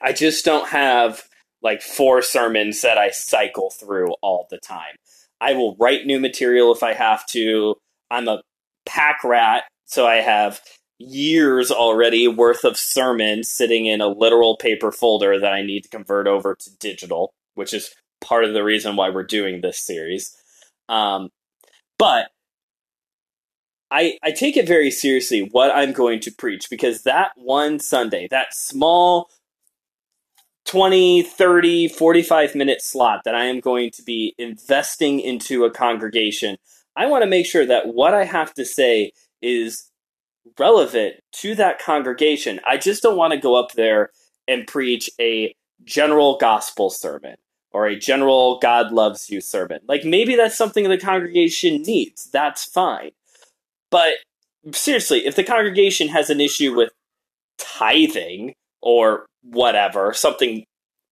I 0.02 0.12
just 0.12 0.44
don't 0.44 0.68
have 0.68 1.24
like 1.62 1.82
four 1.82 2.22
sermons 2.22 2.82
that 2.82 2.98
I 2.98 3.10
cycle 3.12 3.70
through 3.70 4.12
all 4.22 4.48
the 4.50 4.60
time. 4.60 4.98
I 5.40 5.54
will 5.54 5.78
write 5.80 6.06
new 6.06 6.20
material 6.20 6.74
if 6.74 6.84
I 6.84 6.92
have 6.92 7.26
to. 7.28 7.76
I'm 8.12 8.28
a 8.28 8.42
pack 8.86 9.24
rat, 9.24 9.64
so 9.86 10.06
I 10.06 10.16
have 10.16 10.60
years 11.08 11.72
already 11.72 12.28
worth 12.28 12.64
of 12.64 12.78
sermons 12.78 13.50
sitting 13.50 13.86
in 13.86 14.02
a 14.02 14.08
literal 14.08 14.58
paper 14.58 14.92
folder 14.92 15.40
that 15.40 15.54
I 15.54 15.62
need 15.62 15.82
to 15.82 15.90
convert 15.90 16.28
over 16.28 16.56
to 16.56 16.78
digital, 16.78 17.34
which 17.56 17.74
is 17.74 17.94
part 18.22 18.46
of 18.46 18.54
the 18.54 18.64
reason 18.64 18.96
why 18.96 19.10
we're 19.10 19.24
doing 19.24 19.62
this 19.62 19.80
series. 19.80 20.36
Um, 20.90 21.30
but 21.98 22.28
I, 23.92 24.18
I 24.24 24.32
take 24.32 24.58
it 24.58 24.68
very 24.68 24.90
seriously 24.90 25.48
what 25.52 25.72
I'm 25.72 25.92
going 25.92 26.20
to 26.22 26.32
preach 26.32 26.70
because 26.70 27.04
that 27.04 27.32
one 27.36 27.80
Sunday, 27.80 28.28
that 28.32 28.54
small 28.54 29.30
20, 30.66 31.22
30, 31.22 31.90
45 31.90 32.56
minute 32.56 32.82
slot 32.82 33.22
that 33.26 33.36
I 33.36 33.46
am 33.46 33.60
going 33.60 33.92
to 33.92 34.02
be 34.02 34.34
investing 34.38 35.20
into 35.20 35.66
a 35.66 35.72
congregation, 35.72 36.58
I 36.96 37.06
want 37.06 37.24
to 37.24 37.30
make 37.30 37.46
sure 37.46 37.66
that 37.66 37.88
what 37.88 38.14
I 38.14 38.24
have 38.24 38.54
to 38.56 38.66
say 38.66 39.12
is 39.42 39.92
relevant 40.60 41.16
to 41.34 41.56
that 41.56 41.80
congregation. 41.80 42.60
I 42.68 42.78
just 42.78 43.04
don't 43.04 43.18
want 43.18 43.34
to 43.34 43.40
go 43.40 43.56
up 43.56 43.74
there 43.74 44.12
and 44.48 44.68
preach 44.68 45.10
a 45.20 45.56
general 45.84 46.38
gospel 46.38 46.90
sermon 46.90 47.36
or 47.72 47.88
a 47.88 47.98
general 47.98 48.60
God 48.60 48.92
loves 48.92 49.30
you 49.30 49.42
sermon. 49.42 49.80
Like 49.88 50.06
maybe 50.06 50.36
that's 50.36 50.58
something 50.58 50.88
the 50.88 50.98
congregation 50.98 51.82
needs. 51.82 52.30
That's 52.32 52.64
fine. 52.64 53.12
But 53.90 54.14
seriously, 54.72 55.26
if 55.26 55.36
the 55.36 55.44
congregation 55.44 56.08
has 56.10 56.30
an 56.30 56.40
issue 56.40 56.76
with 56.76 56.92
tithing 57.58 58.56
or 58.82 59.26
whatever, 59.42 60.14
something 60.14 60.66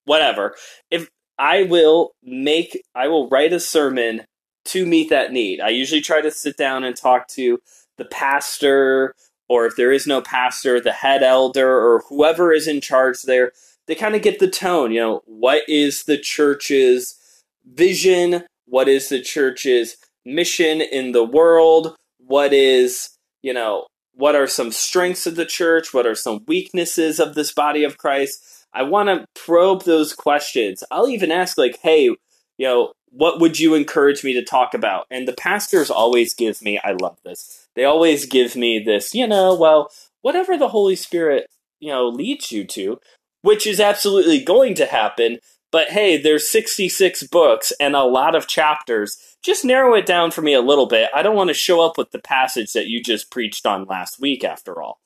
whatever, 0.06 0.56
if 0.90 1.10
I 1.38 1.64
will 1.64 2.12
make, 2.24 2.82
I 2.94 3.08
will 3.08 3.28
write 3.30 3.54
a 3.54 3.60
sermon 3.60 4.26
to 4.66 4.86
meet 4.86 5.10
that 5.10 5.32
need. 5.32 5.60
I 5.60 5.70
usually 5.70 6.02
try 6.02 6.22
to 6.22 6.32
sit 6.32 6.56
down 6.56 6.84
and 6.84 6.96
talk 6.96 7.28
to 7.30 7.60
the 8.02 8.08
pastor, 8.10 9.14
or 9.48 9.68
if 9.68 9.76
there 9.76 9.92
is 9.92 10.08
no 10.08 10.22
pastor, 10.22 10.82
the 10.82 10.92
head 10.92 11.22
elder, 11.22 11.70
or 11.70 12.04
whoever 12.10 12.52
is 12.52 12.68
in 12.68 12.82
charge 12.82 13.22
there. 13.22 13.52
They 13.86 13.94
kind 13.94 14.16
of 14.16 14.24
get 14.24 14.40
the 14.40 14.50
tone. 14.50 14.92
You 14.92 15.00
know, 15.00 15.22
what 15.26 15.62
is 15.70 16.06
the 16.06 16.18
church's 16.18 17.16
vision? 17.64 18.44
What 18.66 18.88
is 18.88 19.10
the 19.10 19.22
church's 19.22 19.98
mission 20.26 20.82
in 20.82 21.12
the 21.12 21.24
world? 21.24 21.96
What 22.18 22.54
is, 22.54 23.10
you 23.44 23.54
know, 23.54 23.86
what 24.14 24.36
are 24.36 24.48
some 24.48 24.72
strengths 24.72 25.28
of 25.28 25.36
the 25.36 25.46
church? 25.46 25.94
What 25.94 26.08
are 26.08 26.16
some 26.16 26.44
weaknesses 26.48 27.20
of 27.20 27.36
this 27.36 27.54
body 27.54 27.84
of 27.84 27.98
Christ? 27.98 28.66
I 28.74 28.82
want 28.84 29.10
to 29.10 29.26
probe 29.36 29.84
those 29.84 30.14
questions. 30.14 30.84
I'll 30.90 31.10
even 31.10 31.32
ask, 31.32 31.58
like, 31.58 31.78
hey, 31.84 32.06
you 32.06 32.18
know, 32.60 32.94
what 33.10 33.40
would 33.42 33.60
you 33.60 33.76
encourage 33.76 34.24
me 34.24 34.34
to 34.34 34.44
talk 34.44 34.74
about? 34.74 35.06
And 35.12 35.28
the 35.28 35.34
pastors 35.34 35.92
always 35.92 36.34
give 36.34 36.62
me, 36.62 36.80
I 36.84 36.94
love 36.94 37.20
this. 37.26 37.61
They 37.76 37.86
always 37.86 38.26
give 38.26 38.56
me 38.56 38.80
this, 38.80 39.14
you 39.14 39.28
know, 39.28 39.56
well, 39.56 39.90
whatever 40.22 40.58
the 40.58 40.70
Holy 40.70 40.96
Spirit, 40.96 41.48
you 41.80 41.90
know, 41.90 42.08
leads 42.08 42.52
you 42.52 42.66
to, 42.66 43.00
which 43.42 43.66
is 43.66 43.80
absolutely 43.80 44.44
going 44.44 44.76
to 44.76 44.86
happen. 44.86 45.40
But 45.72 45.90
hey, 45.90 46.18
there's 46.18 46.50
66 46.50 47.24
books 47.28 47.72
and 47.80 47.96
a 47.96 48.04
lot 48.04 48.36
of 48.36 48.48
chapters. 48.48 49.18
Just 49.44 49.64
narrow 49.64 49.96
it 49.96 50.06
down 50.06 50.32
for 50.32 50.42
me 50.42 50.54
a 50.54 50.62
little 50.62 50.86
bit. 50.86 51.10
I 51.16 51.24
don't 51.24 51.36
want 51.36 51.48
to 51.50 51.54
show 51.54 51.82
up 51.82 51.98
with 51.98 52.12
the 52.12 52.20
passage 52.20 52.74
that 52.74 52.88
you 52.88 53.02
just 53.02 53.32
preached 53.32 53.66
on 53.66 53.86
last 53.86 54.20
week, 54.20 54.44
after 54.44 54.82
all. 54.82 55.00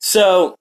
So, 0.00 0.56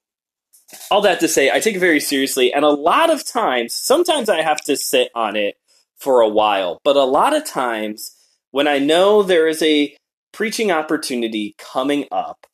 all 0.92 1.02
that 1.02 1.20
to 1.22 1.28
say, 1.28 1.50
I 1.50 1.60
take 1.60 1.76
it 1.76 1.80
very 1.80 2.00
seriously. 2.00 2.54
And 2.54 2.64
a 2.64 2.70
lot 2.70 3.10
of 3.10 3.26
times, 3.26 3.74
sometimes 3.74 4.30
I 4.30 4.42
have 4.42 4.62
to 4.66 4.78
sit 4.78 5.10
on 5.16 5.36
it 5.36 5.56
for 5.98 6.22
a 6.22 6.30
while. 6.30 6.80
But 6.84 6.96
a 6.96 7.04
lot 7.04 7.36
of 7.36 7.46
times, 7.46 8.16
when 8.52 8.68
I 8.68 8.80
know 8.80 9.24
there 9.24 9.48
is 9.48 9.62
a 9.64 9.97
preaching 10.38 10.72
opportunity 10.72 11.56
coming 11.58 12.06
up, 12.12 12.46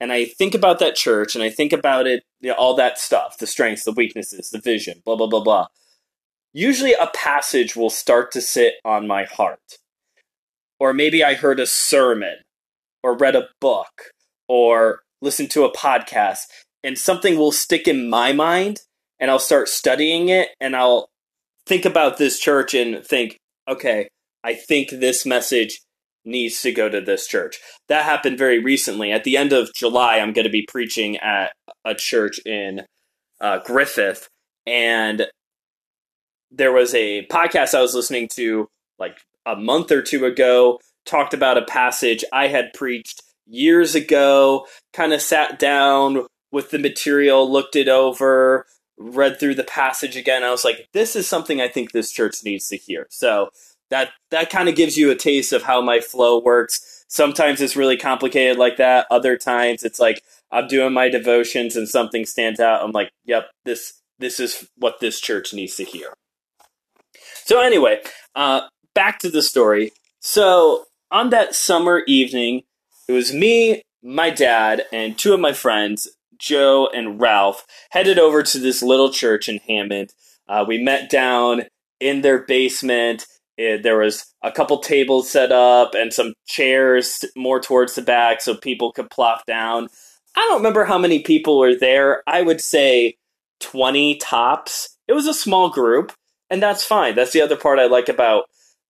and 0.00 0.12
I 0.12 0.24
think 0.24 0.54
about 0.54 0.78
that 0.78 0.96
church 0.96 1.34
and 1.34 1.44
I 1.44 1.50
think 1.50 1.72
about 1.72 2.06
it, 2.06 2.22
you 2.40 2.50
know, 2.50 2.54
all 2.56 2.74
that 2.76 2.98
stuff 2.98 3.36
the 3.38 3.46
strengths, 3.46 3.84
the 3.84 3.92
weaknesses, 3.92 4.50
the 4.50 4.60
vision, 4.60 5.02
blah, 5.04 5.16
blah, 5.16 5.26
blah, 5.26 5.42
blah 5.42 5.66
usually 6.56 6.94
a 6.94 7.10
passage 7.14 7.76
will 7.76 7.90
start 7.90 8.32
to 8.32 8.40
sit 8.40 8.76
on 8.82 9.06
my 9.06 9.24
heart. 9.24 9.76
Or 10.80 10.94
maybe 10.94 11.22
I 11.22 11.34
heard 11.34 11.60
a 11.60 11.66
sermon, 11.66 12.36
or 13.02 13.14
read 13.14 13.36
a 13.36 13.48
book, 13.60 14.10
or 14.48 15.00
listened 15.20 15.50
to 15.50 15.64
a 15.64 15.72
podcast, 15.72 16.44
and 16.82 16.96
something 16.96 17.36
will 17.36 17.52
stick 17.52 17.86
in 17.86 18.08
my 18.08 18.32
mind, 18.32 18.80
and 19.20 19.30
I'll 19.30 19.38
start 19.38 19.68
studying 19.68 20.30
it, 20.30 20.48
and 20.58 20.74
I'll 20.74 21.08
think 21.66 21.84
about 21.84 22.16
this 22.16 22.38
church 22.38 22.72
and 22.72 23.04
think, 23.04 23.36
okay, 23.68 24.08
I 24.42 24.54
think 24.54 24.88
this 24.88 25.26
message 25.26 25.80
needs 26.26 26.60
to 26.62 26.72
go 26.72 26.88
to 26.88 27.00
this 27.00 27.26
church. 27.26 27.58
That 27.88 28.04
happened 28.04 28.38
very 28.38 28.58
recently. 28.58 29.12
At 29.12 29.24
the 29.24 29.36
end 29.36 29.52
of 29.52 29.72
July, 29.74 30.18
I'm 30.18 30.32
going 30.32 30.46
to 30.46 30.50
be 30.50 30.66
preaching 30.66 31.16
at 31.18 31.52
a 31.84 31.94
church 31.94 32.40
in 32.44 32.82
uh, 33.40 33.60
Griffith, 33.64 34.28
and 34.66 35.26
there 36.50 36.72
was 36.72 36.94
a 36.94 37.26
podcast 37.26 37.74
I 37.74 37.82
was 37.82 37.94
listening 37.94 38.28
to 38.34 38.68
like 38.98 39.18
a 39.44 39.56
month 39.56 39.92
or 39.92 40.02
two 40.02 40.24
ago, 40.24 40.80
talked 41.04 41.34
about 41.34 41.58
a 41.58 41.64
passage 41.64 42.24
I 42.32 42.48
had 42.48 42.72
preached 42.74 43.22
years 43.46 43.94
ago, 43.94 44.66
kind 44.92 45.12
of 45.12 45.22
sat 45.22 45.58
down 45.58 46.26
with 46.50 46.70
the 46.70 46.78
material, 46.78 47.50
looked 47.50 47.76
it 47.76 47.88
over, 47.88 48.66
read 48.98 49.38
through 49.38 49.54
the 49.54 49.64
passage 49.64 50.16
again. 50.16 50.42
I 50.42 50.50
was 50.50 50.64
like, 50.64 50.88
this 50.92 51.14
is 51.14 51.28
something 51.28 51.60
I 51.60 51.68
think 51.68 51.92
this 51.92 52.10
church 52.10 52.42
needs 52.44 52.68
to 52.68 52.76
hear. 52.76 53.06
So 53.10 53.50
that 53.90 54.10
that 54.30 54.50
kind 54.50 54.68
of 54.68 54.76
gives 54.76 54.96
you 54.96 55.10
a 55.10 55.16
taste 55.16 55.52
of 55.52 55.62
how 55.62 55.80
my 55.80 56.00
flow 56.00 56.40
works. 56.40 57.04
Sometimes 57.08 57.60
it's 57.60 57.76
really 57.76 57.96
complicated 57.96 58.58
like 58.58 58.76
that. 58.78 59.06
Other 59.10 59.36
times 59.36 59.84
it's 59.84 60.00
like 60.00 60.22
I'm 60.50 60.68
doing 60.68 60.92
my 60.92 61.08
devotions 61.08 61.76
and 61.76 61.88
something 61.88 62.26
stands 62.26 62.60
out. 62.60 62.82
I'm 62.82 62.92
like, 62.92 63.10
yep, 63.24 63.50
this 63.64 64.00
this 64.18 64.40
is 64.40 64.68
what 64.76 65.00
this 65.00 65.20
church 65.20 65.52
needs 65.52 65.76
to 65.76 65.84
hear. 65.84 66.14
So 67.44 67.60
anyway, 67.60 68.00
uh, 68.34 68.62
back 68.94 69.18
to 69.20 69.30
the 69.30 69.42
story. 69.42 69.92
So 70.20 70.86
on 71.10 71.30
that 71.30 71.54
summer 71.54 72.02
evening, 72.06 72.62
it 73.08 73.12
was 73.12 73.32
me, 73.32 73.82
my 74.02 74.30
dad, 74.30 74.84
and 74.92 75.16
two 75.16 75.32
of 75.32 75.40
my 75.40 75.52
friends, 75.52 76.08
Joe 76.38 76.88
and 76.92 77.20
Ralph, 77.20 77.64
headed 77.90 78.18
over 78.18 78.42
to 78.42 78.58
this 78.58 78.82
little 78.82 79.10
church 79.10 79.48
in 79.48 79.58
Hammond. 79.58 80.12
Uh, 80.48 80.64
we 80.66 80.82
met 80.82 81.08
down 81.08 81.62
in 82.00 82.22
their 82.22 82.38
basement. 82.38 83.26
It, 83.56 83.82
there 83.82 83.98
was 83.98 84.26
a 84.42 84.52
couple 84.52 84.78
tables 84.78 85.30
set 85.30 85.50
up 85.52 85.94
and 85.94 86.12
some 86.12 86.34
chairs 86.46 87.24
more 87.36 87.60
towards 87.60 87.94
the 87.94 88.02
back 88.02 88.40
so 88.40 88.54
people 88.54 88.92
could 88.92 89.10
plop 89.10 89.46
down. 89.46 89.88
I 90.36 90.40
don't 90.40 90.58
remember 90.58 90.84
how 90.84 90.98
many 90.98 91.20
people 91.20 91.58
were 91.58 91.74
there. 91.74 92.22
I 92.26 92.42
would 92.42 92.60
say 92.60 93.16
20 93.60 94.16
tops. 94.18 94.98
It 95.08 95.14
was 95.14 95.26
a 95.26 95.34
small 95.34 95.70
group 95.70 96.12
and 96.50 96.62
that's 96.62 96.84
fine. 96.84 97.14
That's 97.14 97.32
the 97.32 97.40
other 97.40 97.56
part 97.56 97.78
I 97.78 97.86
like 97.86 98.08
about 98.08 98.44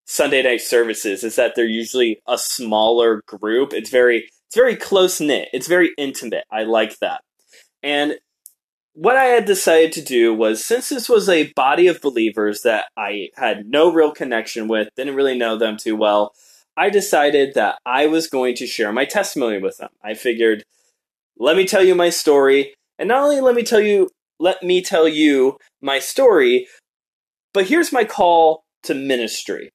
Sunday 0.05 0.41
night 0.43 0.61
services 0.61 1.23
is 1.23 1.35
that 1.35 1.53
they're 1.55 1.65
usually 1.65 2.21
a 2.27 2.37
smaller 2.37 3.21
group. 3.27 3.73
It's 3.73 3.89
very 3.89 4.29
it's 4.47 4.55
very 4.55 4.77
close 4.77 5.19
knit. 5.19 5.49
It's 5.51 5.67
very 5.67 5.91
intimate. 5.97 6.45
I 6.49 6.63
like 6.63 6.99
that. 6.99 7.21
And 7.83 8.15
what 8.97 9.15
I 9.15 9.25
had 9.25 9.45
decided 9.45 9.91
to 9.91 10.01
do 10.01 10.33
was 10.33 10.65
since 10.65 10.89
this 10.89 11.07
was 11.07 11.29
a 11.29 11.53
body 11.53 11.85
of 11.85 12.01
believers 12.01 12.63
that 12.63 12.85
I 12.97 13.29
had 13.35 13.67
no 13.67 13.93
real 13.93 14.11
connection 14.11 14.67
with, 14.67 14.89
didn't 14.95 15.13
really 15.13 15.37
know 15.37 15.55
them 15.55 15.77
too 15.77 15.95
well, 15.95 16.33
I 16.75 16.89
decided 16.89 17.53
that 17.53 17.77
I 17.85 18.07
was 18.07 18.27
going 18.27 18.55
to 18.55 18.65
share 18.65 18.91
my 18.91 19.05
testimony 19.05 19.59
with 19.59 19.77
them. 19.77 19.89
I 20.03 20.15
figured, 20.15 20.63
let 21.37 21.55
me 21.55 21.67
tell 21.67 21.83
you 21.83 21.93
my 21.93 22.09
story, 22.09 22.73
and 22.97 23.07
not 23.09 23.21
only 23.21 23.39
let 23.39 23.53
me 23.53 23.61
tell 23.61 23.79
you 23.79 24.09
let 24.39 24.63
me 24.63 24.81
tell 24.81 25.07
you 25.07 25.57
my 25.79 25.99
story, 25.99 26.67
but 27.53 27.67
here's 27.67 27.93
my 27.93 28.03
call 28.03 28.63
to 28.81 28.95
ministry. 28.95 29.69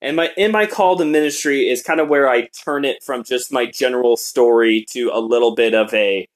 And 0.00 0.16
my 0.16 0.30
in 0.38 0.50
my 0.50 0.64
call 0.64 0.96
to 0.96 1.04
ministry 1.04 1.68
is 1.68 1.82
kind 1.82 2.00
of 2.00 2.08
where 2.08 2.26
I 2.26 2.48
turn 2.64 2.86
it 2.86 3.02
from 3.02 3.22
just 3.22 3.52
my 3.52 3.66
general 3.66 4.16
story 4.16 4.86
to 4.92 5.10
a 5.12 5.20
little 5.20 5.54
bit 5.54 5.74
of 5.74 5.92
a 5.92 6.26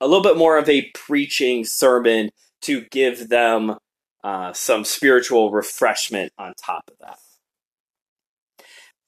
a 0.00 0.06
little 0.06 0.22
bit 0.22 0.36
more 0.36 0.58
of 0.58 0.68
a 0.68 0.90
preaching 0.94 1.64
sermon 1.64 2.30
to 2.62 2.82
give 2.90 3.28
them 3.28 3.78
uh, 4.24 4.52
some 4.52 4.84
spiritual 4.84 5.50
refreshment 5.52 6.32
on 6.38 6.54
top 6.54 6.90
of 6.90 6.98
that. 7.00 7.18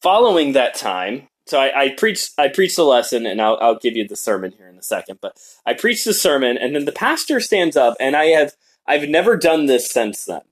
Following 0.01 0.53
that 0.53 0.75
time, 0.75 1.29
so 1.47 1.59
I, 1.59 1.85
I 1.85 1.89
preached 1.91 2.33
I 2.39 2.49
preached 2.49 2.77
the 2.77 2.85
lesson, 2.85 3.27
and 3.27 3.41
I'll, 3.41 3.59
I'll 3.61 3.79
give 3.79 3.97
you 3.97 4.07
the 4.07 4.17
sermon 4.17 4.53
here 4.53 4.69
in 4.69 4.79
a 4.79 4.83
second. 4.83 5.19
But 5.21 5.37
I 5.67 5.75
preached 5.75 6.05
the 6.05 6.15
sermon, 6.15 6.57
and 6.57 6.75
then 6.75 6.85
the 6.85 6.93
pastor 6.93 7.41
stands 7.41 7.77
up, 7.77 7.97
and 7.99 8.15
I 8.15 8.27
have 8.27 8.53
I've 8.87 9.09
never 9.09 9.37
done 9.37 9.67
this 9.67 9.91
since 9.91 10.25
then. 10.25 10.43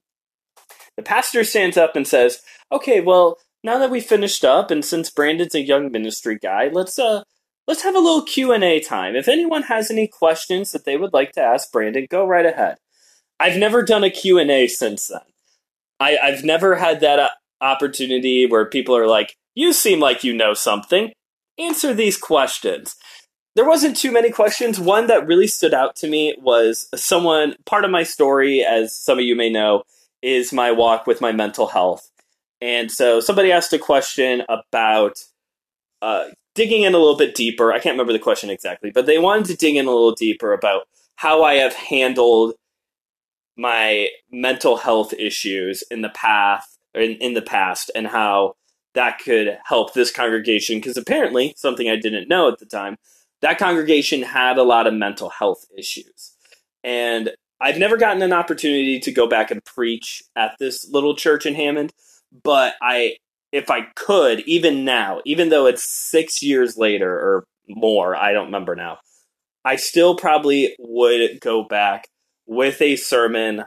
The 0.96 1.02
pastor 1.02 1.44
stands 1.44 1.76
up 1.76 1.94
and 1.94 2.08
says, 2.08 2.42
"Okay, 2.72 3.00
well, 3.00 3.38
now 3.62 3.78
that 3.78 3.90
we 3.90 4.00
finished 4.00 4.44
up, 4.44 4.70
and 4.70 4.84
since 4.84 5.10
Brandon's 5.10 5.54
a 5.54 5.60
young 5.60 5.92
ministry 5.92 6.38
guy, 6.42 6.68
let's 6.72 6.98
uh, 6.98 7.22
let's 7.66 7.82
have 7.82 7.94
a 7.94 8.00
little 8.00 8.22
Q 8.22 8.52
and 8.52 8.64
A 8.64 8.80
time. 8.80 9.16
If 9.16 9.28
anyone 9.28 9.64
has 9.64 9.90
any 9.90 10.06
questions 10.06 10.72
that 10.72 10.84
they 10.84 10.96
would 10.96 11.12
like 11.12 11.32
to 11.32 11.42
ask 11.42 11.70
Brandon, 11.72 12.06
go 12.08 12.26
right 12.26 12.46
ahead." 12.46 12.78
I've 13.38 13.58
never 13.58 13.82
done 13.82 14.04
a 14.04 14.10
Q 14.10 14.38
and 14.38 14.50
A 14.50 14.66
since 14.66 15.08
then. 15.08 15.20
I, 16.00 16.16
I've 16.16 16.44
never 16.44 16.76
had 16.76 17.00
that 17.00 17.18
uh, 17.18 17.28
opportunity 17.60 18.46
where 18.46 18.64
people 18.64 18.96
are 18.96 19.06
like, 19.06 19.36
"You 19.54 19.72
seem 19.72 20.00
like 20.00 20.24
you 20.24 20.32
know 20.32 20.54
something. 20.54 21.12
Answer 21.58 21.94
these 21.94 22.16
questions." 22.16 22.96
There 23.54 23.66
wasn't 23.66 23.96
too 23.96 24.12
many 24.12 24.30
questions. 24.30 24.78
One 24.78 25.06
that 25.06 25.26
really 25.26 25.46
stood 25.46 25.72
out 25.72 25.96
to 25.96 26.08
me 26.08 26.36
was 26.38 26.88
someone, 26.94 27.56
part 27.64 27.86
of 27.86 27.90
my 27.90 28.02
story, 28.02 28.62
as 28.62 28.94
some 28.94 29.18
of 29.18 29.24
you 29.24 29.34
may 29.34 29.48
know, 29.48 29.84
is 30.20 30.52
my 30.52 30.70
walk 30.72 31.06
with 31.06 31.22
my 31.22 31.32
mental 31.32 31.68
health. 31.68 32.10
And 32.60 32.90
so 32.90 33.20
somebody 33.20 33.52
asked 33.52 33.72
a 33.72 33.78
question 33.78 34.42
about 34.48 35.24
uh, 36.02 36.26
digging 36.56 36.82
in 36.82 36.94
a 36.94 36.98
little 36.98 37.16
bit 37.16 37.36
deeper. 37.36 37.72
I 37.72 37.78
can't 37.78 37.94
remember 37.94 38.12
the 38.12 38.18
question 38.18 38.50
exactly, 38.50 38.90
but 38.90 39.06
they 39.06 39.18
wanted 39.18 39.46
to 39.46 39.56
dig 39.56 39.76
in 39.76 39.86
a 39.86 39.90
little 39.90 40.14
deeper 40.14 40.52
about 40.52 40.88
how 41.14 41.44
I 41.44 41.54
have 41.54 41.74
handled 41.74 42.54
my 43.56 44.08
mental 44.30 44.76
health 44.76 45.12
issues 45.12 45.82
in 45.90 46.02
the 46.02 46.10
past 46.10 46.78
in, 46.94 47.12
in 47.12 47.34
the 47.34 47.42
past 47.42 47.90
and 47.94 48.06
how 48.06 48.56
that 48.94 49.18
could 49.18 49.58
help 49.64 49.94
this 49.94 50.10
congregation 50.10 50.78
because 50.78 50.96
apparently 50.96 51.54
something 51.56 51.88
I 51.88 51.96
didn't 51.96 52.28
know 52.28 52.48
at 52.50 52.58
the 52.58 52.66
time 52.66 52.96
that 53.40 53.58
congregation 53.58 54.22
had 54.22 54.58
a 54.58 54.62
lot 54.62 54.86
of 54.86 54.94
mental 54.94 55.30
health 55.30 55.64
issues 55.76 56.36
and 56.84 57.30
I've 57.60 57.78
never 57.78 57.96
gotten 57.96 58.22
an 58.22 58.32
opportunity 58.32 59.00
to 59.00 59.12
go 59.12 59.26
back 59.26 59.50
and 59.50 59.64
preach 59.64 60.22
at 60.34 60.56
this 60.58 60.88
little 60.90 61.16
church 61.16 61.46
in 61.46 61.54
Hammond, 61.54 61.92
but 62.42 62.74
I 62.82 63.16
if 63.52 63.70
I 63.70 63.86
could, 63.94 64.40
even 64.40 64.84
now, 64.84 65.20
even 65.24 65.48
though 65.48 65.66
it's 65.66 65.84
six 65.84 66.42
years 66.42 66.76
later 66.76 67.10
or 67.10 67.44
more, 67.68 68.16
I 68.16 68.32
don't 68.32 68.46
remember 68.46 68.74
now, 68.74 68.98
I 69.64 69.76
still 69.76 70.16
probably 70.16 70.74
would 70.78 71.40
go 71.40 71.64
back 71.64 72.08
with 72.46 72.80
a 72.80 72.96
sermon 72.96 73.64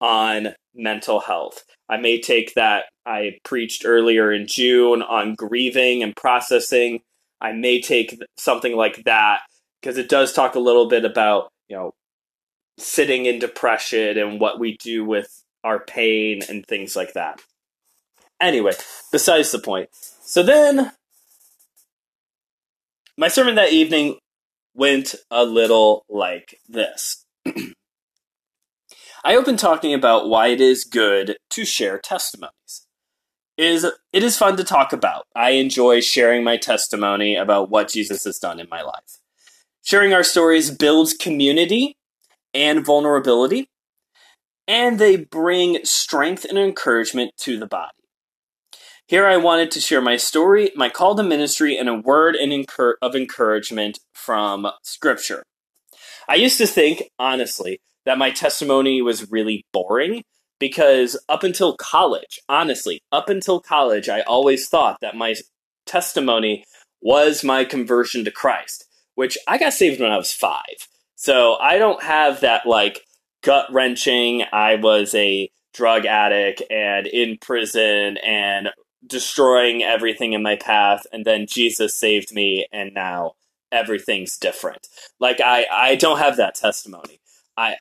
on 0.00 0.54
mental 0.74 1.20
health. 1.20 1.64
I 1.88 1.98
may 1.98 2.20
take 2.20 2.54
that 2.54 2.84
I 3.06 3.38
preached 3.44 3.82
earlier 3.84 4.32
in 4.32 4.46
June 4.46 5.02
on 5.02 5.34
grieving 5.34 6.02
and 6.02 6.16
processing. 6.16 7.00
I 7.40 7.52
may 7.52 7.80
take 7.80 8.18
something 8.38 8.74
like 8.74 9.04
that 9.04 9.40
because 9.80 9.98
it 9.98 10.08
does 10.08 10.32
talk 10.32 10.54
a 10.54 10.60
little 10.60 10.88
bit 10.88 11.04
about, 11.04 11.50
you 11.68 11.76
know, 11.76 11.92
sitting 12.78 13.26
in 13.26 13.38
depression 13.38 14.18
and 14.18 14.40
what 14.40 14.58
we 14.58 14.76
do 14.78 15.04
with 15.04 15.44
our 15.62 15.78
pain 15.78 16.40
and 16.48 16.64
things 16.66 16.96
like 16.96 17.12
that. 17.12 17.40
Anyway, 18.44 18.72
besides 19.10 19.50
the 19.52 19.58
point. 19.58 19.88
So 20.20 20.42
then 20.42 20.92
my 23.16 23.28
sermon 23.28 23.54
that 23.54 23.72
evening 23.72 24.18
went 24.74 25.14
a 25.30 25.44
little 25.44 26.04
like 26.10 26.60
this. 26.68 27.24
I 29.24 29.34
opened 29.34 29.58
talking 29.58 29.94
about 29.94 30.28
why 30.28 30.48
it 30.48 30.60
is 30.60 30.84
good 30.84 31.38
to 31.50 31.64
share 31.64 31.98
testimonies. 31.98 32.86
It 33.56 33.64
is, 33.64 33.86
it 34.12 34.22
is 34.22 34.36
fun 34.36 34.58
to 34.58 34.64
talk 34.64 34.92
about. 34.92 35.24
I 35.34 35.50
enjoy 35.52 36.02
sharing 36.02 36.44
my 36.44 36.58
testimony 36.58 37.36
about 37.36 37.70
what 37.70 37.88
Jesus 37.88 38.24
has 38.24 38.38
done 38.38 38.60
in 38.60 38.68
my 38.70 38.82
life. 38.82 39.20
Sharing 39.82 40.12
our 40.12 40.24
stories 40.24 40.70
builds 40.70 41.14
community 41.14 41.96
and 42.52 42.84
vulnerability, 42.84 43.68
and 44.68 44.98
they 44.98 45.16
bring 45.16 45.82
strength 45.84 46.44
and 46.44 46.58
encouragement 46.58 47.32
to 47.38 47.58
the 47.58 47.66
body. 47.66 48.03
Here 49.06 49.26
I 49.26 49.36
wanted 49.36 49.70
to 49.72 49.82
share 49.82 50.00
my 50.00 50.16
story, 50.16 50.70
my 50.74 50.88
call 50.88 51.14
to 51.16 51.22
ministry, 51.22 51.76
and 51.76 51.90
a 51.90 51.94
word 51.94 52.36
of 53.02 53.14
encouragement 53.14 53.98
from 54.14 54.66
Scripture. 54.82 55.42
I 56.26 56.36
used 56.36 56.56
to 56.56 56.66
think, 56.66 57.02
honestly, 57.18 57.82
that 58.06 58.16
my 58.16 58.30
testimony 58.30 59.02
was 59.02 59.30
really 59.30 59.66
boring 59.74 60.22
because 60.58 61.22
up 61.28 61.42
until 61.42 61.76
college, 61.76 62.40
honestly, 62.48 63.02
up 63.12 63.28
until 63.28 63.60
college, 63.60 64.08
I 64.08 64.22
always 64.22 64.70
thought 64.70 64.96
that 65.02 65.16
my 65.16 65.34
testimony 65.84 66.64
was 67.02 67.44
my 67.44 67.66
conversion 67.66 68.24
to 68.24 68.30
Christ, 68.30 68.86
which 69.16 69.36
I 69.46 69.58
got 69.58 69.74
saved 69.74 70.00
when 70.00 70.12
I 70.12 70.16
was 70.16 70.32
five. 70.32 70.88
So 71.14 71.56
I 71.60 71.76
don't 71.76 72.02
have 72.02 72.40
that 72.40 72.64
like 72.64 73.02
gut 73.42 73.66
wrenching, 73.70 74.44
I 74.50 74.76
was 74.76 75.14
a 75.14 75.50
drug 75.74 76.06
addict 76.06 76.62
and 76.70 77.06
in 77.06 77.36
prison 77.36 78.16
and 78.24 78.70
destroying 79.06 79.82
everything 79.82 80.32
in 80.32 80.42
my 80.42 80.56
path 80.56 81.06
and 81.12 81.24
then 81.24 81.46
Jesus 81.46 81.94
saved 81.94 82.32
me 82.32 82.66
and 82.72 82.94
now 82.94 83.32
everything's 83.72 84.38
different. 84.38 84.86
Like 85.20 85.40
I 85.44 85.66
I 85.70 85.94
don't 85.96 86.18
have 86.18 86.36
that 86.36 86.54
testimony. 86.54 87.20
I 87.56 87.76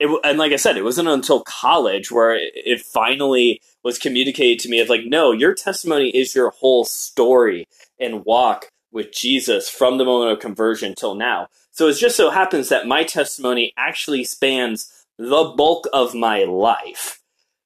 it, 0.00 0.08
and 0.24 0.38
like 0.38 0.52
I 0.52 0.56
said, 0.56 0.76
it 0.76 0.84
wasn't 0.84 1.08
until 1.08 1.42
college 1.42 2.10
where 2.10 2.34
it, 2.34 2.52
it 2.54 2.80
finally 2.80 3.60
was 3.84 3.98
communicated 3.98 4.58
to 4.60 4.68
me 4.68 4.80
of 4.80 4.88
like, 4.88 5.04
no, 5.04 5.30
your 5.30 5.54
testimony 5.54 6.08
is 6.08 6.34
your 6.34 6.50
whole 6.50 6.84
story 6.84 7.68
and 8.00 8.24
walk 8.24 8.68
with 8.90 9.12
Jesus 9.12 9.68
from 9.68 9.98
the 9.98 10.04
moment 10.04 10.32
of 10.32 10.40
conversion 10.40 10.94
till 10.94 11.14
now. 11.14 11.48
So 11.70 11.88
it 11.88 11.94
just 11.94 12.16
so 12.16 12.30
happens 12.30 12.68
that 12.68 12.86
my 12.86 13.04
testimony 13.04 13.72
actually 13.76 14.24
spans 14.24 14.90
the 15.18 15.52
bulk 15.56 15.86
of 15.92 16.14
my 16.14 16.44
life. 16.44 17.20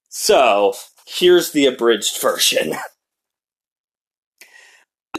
So 0.09 0.75
here's 1.07 1.53
the 1.53 1.67
abridged 1.67 2.21
version. 2.21 2.75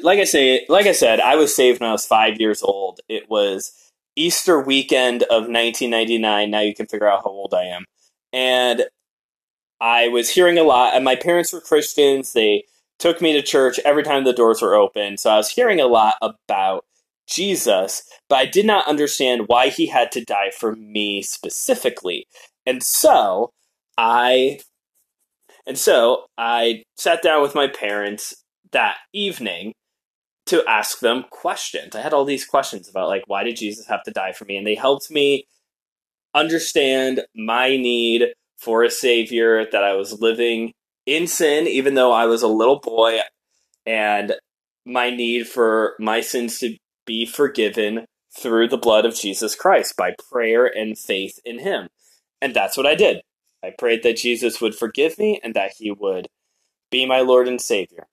like 0.03 0.19
I 0.19 0.23
say, 0.23 0.65
like 0.69 0.85
I 0.85 0.91
said, 0.91 1.19
I 1.19 1.35
was 1.35 1.55
saved 1.55 1.79
when 1.79 1.89
I 1.89 1.93
was 1.93 2.05
five 2.05 2.39
years 2.39 2.61
old. 2.61 2.99
It 3.07 3.29
was 3.29 3.71
Easter 4.15 4.59
weekend 4.59 5.23
of 5.23 5.43
1999. 5.43 6.51
Now 6.51 6.61
you 6.61 6.75
can 6.75 6.87
figure 6.87 7.07
out 7.07 7.23
how 7.23 7.31
old 7.31 7.53
I 7.53 7.65
am. 7.65 7.85
And 8.33 8.85
I 9.81 10.09
was 10.09 10.29
hearing 10.29 10.57
a 10.57 10.63
lot, 10.63 10.93
and 10.95 11.05
my 11.05 11.15
parents 11.15 11.53
were 11.53 11.61
Christians. 11.61 12.33
They 12.33 12.65
took 12.99 13.21
me 13.21 13.33
to 13.33 13.41
church 13.41 13.79
every 13.85 14.03
time 14.03 14.23
the 14.23 14.33
doors 14.33 14.61
were 14.61 14.75
open. 14.75 15.17
So 15.17 15.29
I 15.29 15.37
was 15.37 15.49
hearing 15.49 15.79
a 15.79 15.87
lot 15.87 16.15
about 16.21 16.85
Jesus, 17.27 18.03
but 18.27 18.39
I 18.39 18.45
did 18.45 18.65
not 18.65 18.87
understand 18.87 19.47
why 19.47 19.69
he 19.69 19.87
had 19.87 20.11
to 20.13 20.25
die 20.25 20.51
for 20.57 20.75
me 20.75 21.21
specifically. 21.21 22.27
And 22.65 22.83
so 22.83 23.51
I 23.97 24.59
and 25.65 25.77
so 25.77 26.25
I 26.37 26.83
sat 26.97 27.21
down 27.21 27.41
with 27.41 27.55
my 27.55 27.67
parents 27.67 28.43
that 28.71 28.97
evening 29.13 29.73
to 30.49 30.63
ask 30.67 30.99
them 30.99 31.25
questions. 31.29 31.95
I 31.95 32.01
had 32.01 32.13
all 32.13 32.25
these 32.25 32.45
questions 32.45 32.89
about 32.89 33.07
like 33.07 33.23
why 33.27 33.43
did 33.43 33.57
Jesus 33.57 33.87
have 33.87 34.03
to 34.03 34.11
die 34.11 34.31
for 34.31 34.45
me 34.45 34.57
and 34.57 34.65
they 34.65 34.75
helped 34.75 35.09
me 35.11 35.45
understand 36.33 37.21
my 37.35 37.69
need 37.69 38.27
for 38.57 38.83
a 38.83 38.91
savior 38.91 39.65
that 39.71 39.83
I 39.83 39.93
was 39.93 40.21
living 40.21 40.73
in 41.05 41.27
sin 41.27 41.67
even 41.67 41.93
though 41.95 42.11
I 42.11 42.25
was 42.25 42.41
a 42.41 42.47
little 42.47 42.79
boy 42.79 43.19
and 43.85 44.33
my 44.85 45.09
need 45.09 45.47
for 45.47 45.95
my 45.99 46.21
sins 46.21 46.59
to 46.59 46.77
be 47.05 47.25
forgiven 47.25 48.05
through 48.37 48.67
the 48.67 48.77
blood 48.77 49.05
of 49.05 49.15
Jesus 49.15 49.55
Christ 49.55 49.95
by 49.97 50.13
prayer 50.31 50.65
and 50.65 50.97
faith 50.97 51.39
in 51.45 51.59
him. 51.59 51.87
And 52.41 52.53
that's 52.53 52.77
what 52.77 52.85
I 52.85 52.95
did. 52.95 53.21
I 53.63 53.71
prayed 53.77 54.03
that 54.03 54.17
Jesus 54.17 54.61
would 54.61 54.75
forgive 54.75 55.17
me 55.17 55.39
and 55.43 55.53
that 55.53 55.73
he 55.77 55.91
would 55.91 56.27
be 56.91 57.05
my 57.05 57.21
Lord 57.21 57.47
and 57.47 57.59
Savior. 57.59 58.07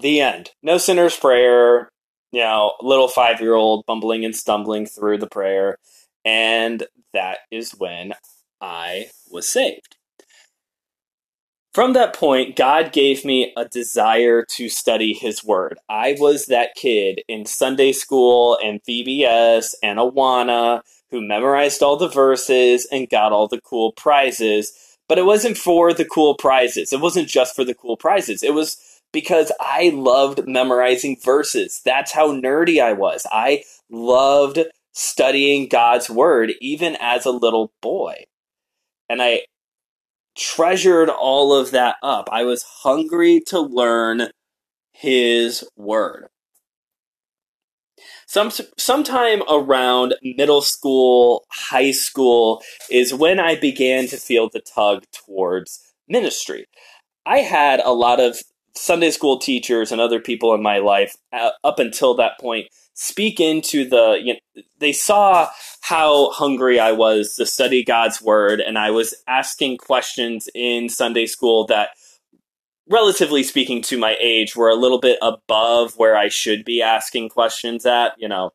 The 0.00 0.20
end. 0.20 0.50
No 0.62 0.78
sinner's 0.78 1.16
prayer. 1.16 1.88
You 2.32 2.40
know, 2.40 2.74
little 2.80 3.08
five 3.08 3.40
year 3.40 3.54
old 3.54 3.84
bumbling 3.86 4.24
and 4.24 4.34
stumbling 4.34 4.86
through 4.86 5.18
the 5.18 5.26
prayer. 5.28 5.78
And 6.24 6.86
that 7.12 7.38
is 7.50 7.72
when 7.72 8.14
I 8.60 9.10
was 9.30 9.48
saved. 9.48 9.96
From 11.72 11.92
that 11.92 12.14
point, 12.14 12.56
God 12.56 12.92
gave 12.92 13.24
me 13.24 13.52
a 13.56 13.64
desire 13.64 14.44
to 14.56 14.68
study 14.68 15.12
His 15.12 15.44
Word. 15.44 15.78
I 15.88 16.16
was 16.18 16.46
that 16.46 16.74
kid 16.74 17.22
in 17.28 17.46
Sunday 17.46 17.92
school 17.92 18.58
and 18.62 18.82
VBS 18.82 19.74
and 19.82 19.98
Awana 19.98 20.82
who 21.10 21.20
memorized 21.20 21.82
all 21.82 21.96
the 21.96 22.08
verses 22.08 22.86
and 22.90 23.08
got 23.08 23.32
all 23.32 23.48
the 23.48 23.60
cool 23.60 23.92
prizes. 23.92 24.72
But 25.08 25.18
it 25.18 25.24
wasn't 25.24 25.58
for 25.58 25.92
the 25.92 26.04
cool 26.04 26.34
prizes. 26.36 26.92
It 26.92 27.00
wasn't 27.00 27.28
just 27.28 27.56
for 27.56 27.64
the 27.64 27.74
cool 27.74 27.96
prizes. 27.96 28.42
It 28.42 28.54
was 28.54 28.76
because 29.12 29.52
I 29.60 29.90
loved 29.94 30.46
memorizing 30.46 31.16
verses. 31.22 31.80
That's 31.84 32.12
how 32.12 32.32
nerdy 32.32 32.82
I 32.82 32.92
was. 32.92 33.26
I 33.30 33.64
loved 33.90 34.58
studying 34.92 35.68
God's 35.68 36.10
word 36.10 36.52
even 36.60 36.96
as 37.00 37.26
a 37.26 37.30
little 37.30 37.72
boy. 37.80 38.24
And 39.08 39.22
I 39.22 39.42
treasured 40.36 41.08
all 41.08 41.52
of 41.52 41.70
that 41.72 41.96
up. 42.02 42.28
I 42.30 42.44
was 42.44 42.62
hungry 42.62 43.40
to 43.46 43.60
learn 43.60 44.28
his 44.92 45.64
word. 45.76 46.28
Some 48.26 48.50
sometime 48.78 49.42
around 49.50 50.14
middle 50.22 50.62
school, 50.62 51.46
high 51.50 51.90
school 51.90 52.62
is 52.88 53.12
when 53.12 53.40
I 53.40 53.56
began 53.56 54.06
to 54.06 54.16
feel 54.16 54.48
the 54.48 54.60
tug 54.60 55.04
towards 55.12 55.92
ministry. 56.08 56.66
I 57.26 57.38
had 57.38 57.80
a 57.80 57.92
lot 57.92 58.20
of 58.20 58.40
Sunday 58.74 59.10
school 59.10 59.38
teachers 59.38 59.92
and 59.92 60.00
other 60.00 60.20
people 60.20 60.54
in 60.54 60.62
my 60.62 60.78
life 60.78 61.16
uh, 61.32 61.50
up 61.64 61.78
until 61.78 62.14
that 62.14 62.38
point 62.40 62.68
speak 62.94 63.40
into 63.40 63.88
the 63.88 64.20
you 64.22 64.34
know, 64.34 64.62
they 64.78 64.92
saw 64.92 65.48
how 65.80 66.30
hungry 66.30 66.78
I 66.78 66.92
was 66.92 67.34
to 67.36 67.46
study 67.46 67.84
God's 67.84 68.20
word 68.20 68.60
and 68.60 68.78
I 68.78 68.90
was 68.90 69.14
asking 69.26 69.78
questions 69.78 70.48
in 70.54 70.88
Sunday 70.88 71.26
school 71.26 71.66
that 71.66 71.90
relatively 72.88 73.42
speaking 73.42 73.80
to 73.82 73.96
my 73.96 74.16
age 74.20 74.56
were 74.56 74.68
a 74.68 74.74
little 74.74 74.98
bit 74.98 75.18
above 75.22 75.94
where 75.96 76.16
I 76.16 76.28
should 76.28 76.64
be 76.64 76.82
asking 76.82 77.30
questions 77.30 77.86
at, 77.86 78.14
you 78.18 78.28
know. 78.28 78.50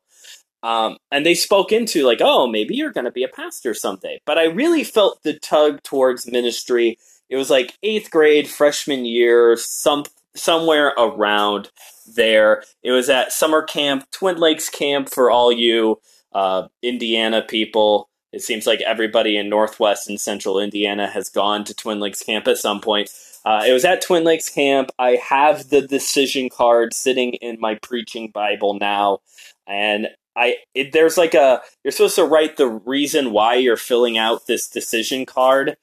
Um, 0.62 0.96
and 1.10 1.24
they 1.24 1.34
spoke 1.34 1.72
into 1.72 2.06
like, 2.06 2.18
oh, 2.20 2.46
maybe 2.46 2.74
you're 2.74 2.92
going 2.92 3.04
to 3.04 3.10
be 3.10 3.22
a 3.24 3.28
pastor 3.28 3.72
someday. 3.72 4.20
But 4.26 4.38
I 4.38 4.44
really 4.44 4.84
felt 4.84 5.22
the 5.22 5.38
tug 5.38 5.82
towards 5.82 6.30
ministry 6.30 6.98
it 7.28 7.36
was 7.36 7.50
like 7.50 7.76
eighth 7.82 8.10
grade, 8.10 8.48
freshman 8.48 9.04
year, 9.04 9.56
some 9.56 10.04
somewhere 10.34 10.88
around 10.98 11.70
there. 12.06 12.62
It 12.82 12.92
was 12.92 13.08
at 13.10 13.32
summer 13.32 13.62
camp, 13.62 14.06
Twin 14.10 14.36
Lakes 14.36 14.68
camp 14.68 15.08
for 15.08 15.30
all 15.30 15.50
you 15.50 16.00
uh, 16.32 16.68
Indiana 16.82 17.42
people. 17.42 18.08
It 18.32 18.42
seems 18.42 18.66
like 18.66 18.80
everybody 18.82 19.36
in 19.36 19.48
Northwest 19.48 20.08
and 20.08 20.20
Central 20.20 20.60
Indiana 20.60 21.08
has 21.08 21.28
gone 21.28 21.64
to 21.64 21.74
Twin 21.74 22.00
Lakes 22.00 22.22
camp 22.22 22.46
at 22.46 22.58
some 22.58 22.80
point. 22.80 23.10
Uh, 23.44 23.64
it 23.66 23.72
was 23.72 23.84
at 23.84 24.02
Twin 24.02 24.24
Lakes 24.24 24.48
camp. 24.48 24.90
I 24.98 25.12
have 25.12 25.70
the 25.70 25.80
decision 25.80 26.48
card 26.50 26.92
sitting 26.92 27.34
in 27.34 27.58
my 27.60 27.76
preaching 27.76 28.30
Bible 28.30 28.74
now, 28.74 29.20
and 29.66 30.08
I 30.36 30.56
it, 30.74 30.92
there's 30.92 31.16
like 31.16 31.34
a 31.34 31.62
you're 31.82 31.92
supposed 31.92 32.16
to 32.16 32.24
write 32.24 32.56
the 32.56 32.68
reason 32.68 33.30
why 33.30 33.54
you're 33.54 33.76
filling 33.76 34.18
out 34.18 34.46
this 34.46 34.68
decision 34.68 35.24
card 35.26 35.76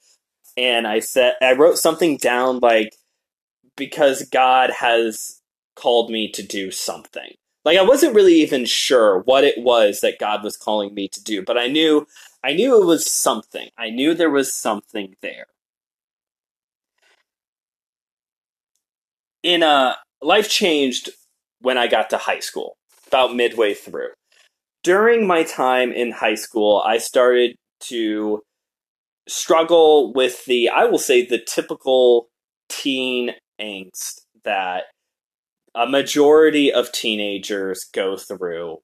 and 0.56 0.86
I 0.86 1.00
said 1.00 1.34
I 1.40 1.52
wrote 1.52 1.78
something 1.78 2.16
down 2.16 2.60
like 2.60 2.94
because 3.76 4.28
God 4.30 4.70
has 4.70 5.40
called 5.74 6.10
me 6.10 6.30
to 6.32 6.42
do 6.42 6.70
something. 6.70 7.34
Like 7.64 7.78
I 7.78 7.82
wasn't 7.82 8.14
really 8.14 8.34
even 8.34 8.64
sure 8.64 9.20
what 9.20 9.44
it 9.44 9.58
was 9.58 10.00
that 10.00 10.18
God 10.18 10.44
was 10.44 10.56
calling 10.56 10.94
me 10.94 11.08
to 11.08 11.22
do, 11.22 11.42
but 11.42 11.58
I 11.58 11.66
knew 11.66 12.06
I 12.44 12.52
knew 12.52 12.80
it 12.80 12.86
was 12.86 13.10
something. 13.10 13.70
I 13.78 13.90
knew 13.90 14.14
there 14.14 14.30
was 14.30 14.52
something 14.52 15.16
there. 15.22 15.46
In 19.42 19.62
a 19.62 19.96
life 20.22 20.48
changed 20.48 21.10
when 21.60 21.78
I 21.78 21.86
got 21.86 22.10
to 22.10 22.18
high 22.18 22.40
school, 22.40 22.76
about 23.06 23.34
midway 23.34 23.74
through. 23.74 24.10
During 24.82 25.26
my 25.26 25.44
time 25.44 25.92
in 25.92 26.10
high 26.10 26.34
school, 26.34 26.82
I 26.84 26.98
started 26.98 27.56
to 27.80 28.42
struggle 29.28 30.12
with 30.12 30.44
the, 30.46 30.68
I 30.68 30.84
will 30.84 30.98
say, 30.98 31.24
the 31.24 31.38
typical 31.38 32.28
teen 32.68 33.32
angst 33.60 34.22
that 34.44 34.84
a 35.74 35.86
majority 35.86 36.72
of 36.72 36.92
teenagers 36.92 37.84
go 37.92 38.16
through 38.16 38.78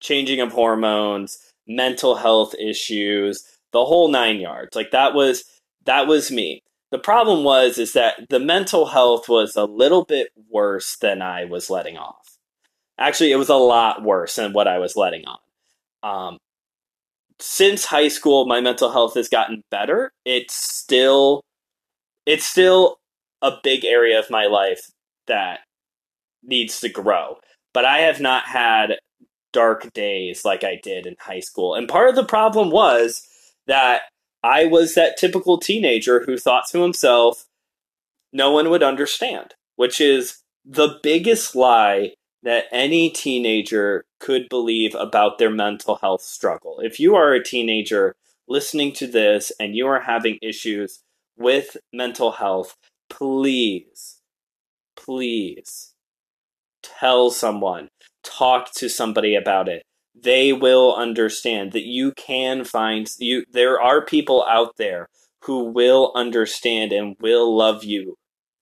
changing 0.00 0.40
of 0.40 0.52
hormones, 0.52 1.38
mental 1.66 2.16
health 2.16 2.54
issues, 2.54 3.44
the 3.72 3.84
whole 3.84 4.08
nine 4.08 4.40
yards. 4.40 4.76
Like 4.76 4.90
that 4.90 5.14
was 5.14 5.44
that 5.84 6.06
was 6.06 6.30
me. 6.30 6.62
The 6.90 6.98
problem 6.98 7.44
was 7.44 7.78
is 7.78 7.94
that 7.94 8.28
the 8.28 8.40
mental 8.40 8.86
health 8.86 9.28
was 9.28 9.56
a 9.56 9.64
little 9.64 10.04
bit 10.04 10.28
worse 10.50 10.96
than 10.96 11.22
I 11.22 11.44
was 11.44 11.70
letting 11.70 11.96
off. 11.96 12.36
Actually, 12.98 13.32
it 13.32 13.36
was 13.36 13.48
a 13.48 13.54
lot 13.54 14.02
worse 14.02 14.36
than 14.36 14.52
what 14.52 14.68
I 14.68 14.78
was 14.78 14.96
letting 14.96 15.24
on. 15.26 15.38
Um, 16.02 16.38
since 17.42 17.84
high 17.84 18.08
school, 18.08 18.46
my 18.46 18.60
mental 18.60 18.92
health 18.92 19.14
has 19.14 19.28
gotten 19.28 19.64
better. 19.68 20.12
It's 20.24 20.54
still, 20.54 21.42
it's 22.24 22.46
still 22.46 22.98
a 23.42 23.52
big 23.64 23.84
area 23.84 24.18
of 24.18 24.30
my 24.30 24.46
life 24.46 24.92
that 25.26 25.60
needs 26.44 26.80
to 26.80 26.88
grow. 26.88 27.38
But 27.74 27.84
I 27.84 27.98
have 27.98 28.20
not 28.20 28.44
had 28.44 28.98
dark 29.52 29.92
days 29.92 30.44
like 30.44 30.62
I 30.62 30.78
did 30.82 31.04
in 31.04 31.16
high 31.18 31.40
school. 31.40 31.74
And 31.74 31.88
part 31.88 32.08
of 32.08 32.14
the 32.14 32.24
problem 32.24 32.70
was 32.70 33.26
that 33.66 34.02
I 34.44 34.66
was 34.66 34.94
that 34.94 35.18
typical 35.18 35.58
teenager 35.58 36.22
who 36.24 36.36
thought 36.36 36.68
to 36.70 36.80
himself, 36.80 37.44
no 38.32 38.52
one 38.52 38.70
would 38.70 38.84
understand, 38.84 39.54
which 39.74 40.00
is 40.00 40.38
the 40.64 41.00
biggest 41.02 41.56
lie 41.56 42.12
that 42.42 42.64
any 42.72 43.10
teenager 43.10 44.04
could 44.18 44.48
believe 44.48 44.94
about 44.94 45.38
their 45.38 45.50
mental 45.50 45.96
health 45.96 46.22
struggle. 46.22 46.80
If 46.80 46.98
you 46.98 47.14
are 47.14 47.32
a 47.32 47.42
teenager 47.42 48.14
listening 48.48 48.92
to 48.94 49.06
this 49.06 49.52
and 49.60 49.76
you 49.76 49.86
are 49.86 50.00
having 50.00 50.38
issues 50.42 51.00
with 51.36 51.76
mental 51.92 52.32
health, 52.32 52.76
please, 53.08 54.20
please 54.96 55.94
tell 56.82 57.30
someone, 57.30 57.88
talk 58.24 58.72
to 58.74 58.88
somebody 58.88 59.34
about 59.34 59.68
it 59.68 59.84
they 60.14 60.52
will 60.52 60.94
understand 60.94 61.72
that 61.72 61.86
you 61.86 62.12
can 62.12 62.64
find 62.64 63.10
you 63.18 63.44
there 63.50 63.80
are 63.80 64.04
people 64.04 64.44
out 64.48 64.76
there 64.76 65.08
who 65.44 65.64
will 65.64 66.12
understand 66.14 66.92
and 66.92 67.16
will 67.20 67.56
love 67.56 67.82
you 67.82 68.16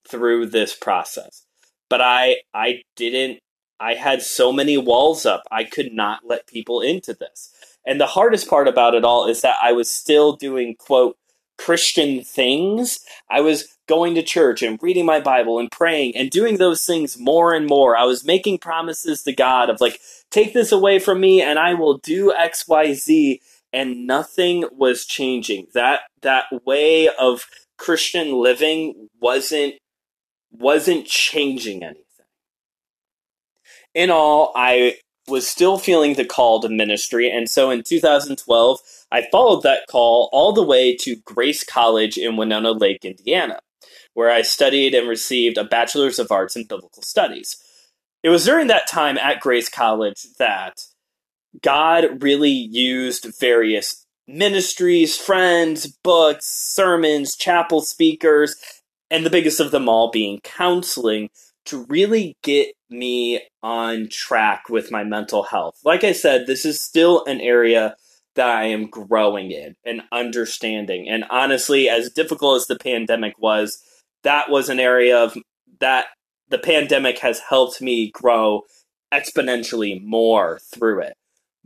through 0.08 0.46
this 0.46 0.74
process 0.74 1.44
but 1.88 2.00
i 2.00 2.36
i 2.54 2.82
didn't 2.96 3.38
i 3.80 3.94
had 3.94 4.22
so 4.22 4.52
many 4.52 4.76
walls 4.76 5.26
up 5.26 5.42
i 5.50 5.64
could 5.64 5.92
not 5.92 6.20
let 6.24 6.46
people 6.46 6.80
into 6.80 7.14
this 7.14 7.52
and 7.86 8.00
the 8.00 8.06
hardest 8.06 8.48
part 8.48 8.68
about 8.68 8.94
it 8.94 9.04
all 9.04 9.26
is 9.26 9.40
that 9.40 9.56
i 9.62 9.72
was 9.72 9.90
still 9.90 10.36
doing 10.36 10.74
quote 10.78 11.16
christian 11.58 12.22
things 12.22 13.00
i 13.30 13.40
was 13.40 13.76
going 13.86 14.14
to 14.14 14.22
church 14.22 14.62
and 14.62 14.78
reading 14.82 15.04
my 15.04 15.20
bible 15.20 15.58
and 15.58 15.70
praying 15.70 16.16
and 16.16 16.30
doing 16.30 16.56
those 16.56 16.86
things 16.86 17.18
more 17.18 17.52
and 17.52 17.66
more 17.66 17.96
i 17.96 18.04
was 18.04 18.24
making 18.24 18.56
promises 18.56 19.22
to 19.22 19.32
god 19.32 19.68
of 19.68 19.80
like 19.80 20.00
take 20.30 20.54
this 20.54 20.72
away 20.72 20.98
from 20.98 21.20
me 21.20 21.42
and 21.42 21.58
I 21.58 21.74
will 21.74 21.98
do 21.98 22.32
XYZ. 22.32 23.40
And 23.72 24.04
nothing 24.04 24.64
was 24.72 25.06
changing. 25.06 25.68
That 25.74 26.00
that 26.22 26.46
way 26.66 27.08
of 27.08 27.46
Christian 27.78 28.32
living 28.32 29.08
wasn't 29.20 29.74
wasn't 30.50 31.06
changing 31.06 31.84
anything. 31.84 32.02
In 33.94 34.10
all, 34.10 34.52
I 34.54 34.96
was 35.28 35.48
still 35.48 35.78
feeling 35.78 36.14
the 36.14 36.24
call 36.24 36.60
to 36.60 36.68
ministry, 36.68 37.30
and 37.30 37.48
so 37.48 37.70
in 37.70 37.82
2012, 37.82 38.78
I 39.12 39.26
followed 39.30 39.62
that 39.62 39.86
call 39.88 40.28
all 40.32 40.52
the 40.52 40.62
way 40.62 40.96
to 40.96 41.16
Grace 41.24 41.64
College 41.64 42.16
in 42.16 42.36
Winona 42.36 42.72
Lake, 42.72 43.04
Indiana, 43.04 43.60
where 44.14 44.30
I 44.30 44.42
studied 44.42 44.94
and 44.94 45.08
received 45.08 45.58
a 45.58 45.64
Bachelor's 45.64 46.18
of 46.18 46.30
Arts 46.30 46.56
in 46.56 46.64
Biblical 46.64 47.02
Studies. 47.02 47.56
It 48.22 48.28
was 48.28 48.44
during 48.44 48.68
that 48.68 48.88
time 48.88 49.18
at 49.18 49.40
Grace 49.40 49.68
College 49.68 50.26
that 50.38 50.80
God 51.62 52.22
really 52.22 52.50
used 52.50 53.26
various 53.38 54.06
ministries, 54.28 55.16
friends, 55.16 55.86
books, 56.04 56.46
sermons, 56.46 57.34
chapel 57.34 57.80
speakers, 57.80 58.56
and 59.10 59.26
the 59.26 59.30
biggest 59.30 59.58
of 59.58 59.72
them 59.72 59.88
all 59.88 60.10
being 60.10 60.40
counseling 60.44 61.30
to 61.70 61.86
really 61.88 62.36
get 62.42 62.74
me 62.90 63.40
on 63.62 64.08
track 64.10 64.68
with 64.68 64.90
my 64.90 65.04
mental 65.04 65.44
health. 65.44 65.78
Like 65.84 66.04
I 66.04 66.12
said, 66.12 66.46
this 66.46 66.64
is 66.64 66.80
still 66.80 67.24
an 67.24 67.40
area 67.40 67.96
that 68.34 68.48
I 68.48 68.64
am 68.64 68.88
growing 68.88 69.50
in 69.50 69.74
and 69.84 70.02
understanding. 70.12 71.08
And 71.08 71.24
honestly, 71.30 71.88
as 71.88 72.10
difficult 72.10 72.56
as 72.56 72.66
the 72.66 72.78
pandemic 72.78 73.34
was, 73.38 73.82
that 74.22 74.50
was 74.50 74.68
an 74.68 74.80
area 74.80 75.18
of 75.18 75.36
that 75.80 76.06
the 76.48 76.58
pandemic 76.58 77.18
has 77.20 77.40
helped 77.48 77.80
me 77.80 78.10
grow 78.10 78.62
exponentially 79.12 80.04
more 80.04 80.60
through 80.74 81.02
it. 81.02 81.14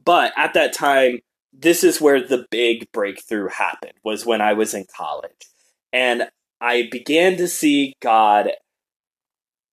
But 0.03 0.33
at 0.37 0.55
that 0.55 0.73
time, 0.73 1.21
this 1.53 1.85
is 1.85 2.01
where 2.01 2.21
the 2.21 2.47
big 2.51 2.91
breakthrough 2.93 3.49
happened 3.49 3.95
was 4.05 4.27
when 4.27 4.41
I 4.41 4.53
was 4.53 4.75
in 4.75 4.85
college. 4.95 5.49
And 5.93 6.29
I 6.61 6.89
began 6.91 7.37
to 7.37 7.49
see 7.49 7.95
God 8.01 8.51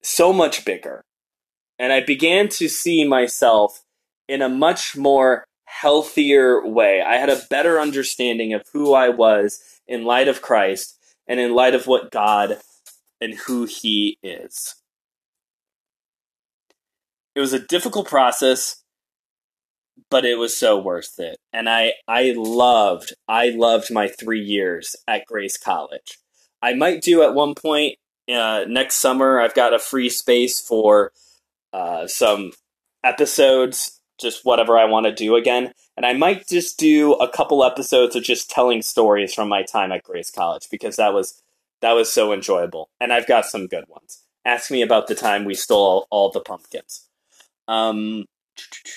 so 0.04 0.34
much 0.34 0.66
bigger. 0.66 1.04
And 1.80 1.92
I 1.92 2.02
began 2.04 2.48
to 2.50 2.68
see 2.68 3.08
myself 3.08 3.84
in 4.28 4.42
a 4.42 4.50
much 4.50 4.96
more 4.96 5.46
healthier 5.66 6.66
way. 6.66 7.02
I 7.02 7.16
had 7.16 7.30
a 7.30 7.42
better 7.50 7.80
understanding 7.80 8.54
of 8.54 8.64
who 8.74 8.94
I 8.94 9.10
was 9.10 9.62
in 9.88 10.04
light 10.04 10.28
of 10.28 10.42
Christ 10.42 10.98
and 11.28 11.40
in 11.40 11.56
light 11.56 11.74
of 11.74 11.88
what 11.88 12.12
God 12.12 12.60
and 13.20 13.34
who 13.34 13.66
He 13.66 14.18
is. 14.22 14.76
It 17.34 17.40
was 17.40 17.54
a 17.54 17.60
difficult 17.60 18.08
process, 18.08 18.84
but 20.10 20.26
it 20.26 20.38
was 20.38 20.56
so 20.56 20.78
worth 20.78 21.20
it. 21.20 21.38
And 21.54 21.70
I 21.70 21.94
I 22.08 22.34
loved 22.36 23.14
I 23.28 23.50
loved 23.50 23.92
my 23.92 24.08
3 24.08 24.42
years 24.42 24.96
at 25.08 25.26
Grace 25.26 25.58
College. 25.58 26.20
I 26.62 26.74
might 26.74 27.02
do 27.02 27.24
at 27.24 27.34
one 27.34 27.56
point 27.56 27.96
uh, 28.30 28.66
next 28.68 28.96
summer. 28.96 29.40
I've 29.40 29.54
got 29.54 29.74
a 29.74 29.80
free 29.80 30.10
space 30.10 30.60
for 30.60 31.12
uh, 31.74 32.08
some 32.08 32.52
episodes, 33.04 34.00
just 34.20 34.46
whatever 34.46 34.78
I 34.78 34.86
want 34.86 35.06
to 35.06 35.14
do 35.14 35.36
again. 35.36 35.72
And 35.98 36.06
I 36.06 36.14
might 36.14 36.48
just 36.48 36.80
do 36.80 37.14
a 37.14 37.30
couple 37.30 37.64
episodes 37.64 38.16
of 38.16 38.24
just 38.24 38.50
telling 38.50 38.82
stories 38.82 39.34
from 39.34 39.50
my 39.50 39.64
time 39.64 39.92
at 39.92 40.04
Grace 40.04 40.32
College 40.32 40.68
because 40.72 40.96
that 40.96 41.14
was 41.14 41.42
that 41.82 41.94
was 41.94 42.12
so 42.12 42.32
enjoyable. 42.32 42.90
And 43.00 43.12
I've 43.12 43.28
got 43.28 43.46
some 43.46 43.68
good 43.68 43.86
ones. 43.88 44.24
Ask 44.46 44.72
me 44.72 44.82
about 44.82 45.08
the 45.08 45.16
time 45.16 45.46
we 45.46 45.54
stole 45.54 45.80
all, 45.80 46.08
all 46.10 46.32
the 46.32 46.40
pumpkins. 46.40 47.08
Um, 47.68 48.26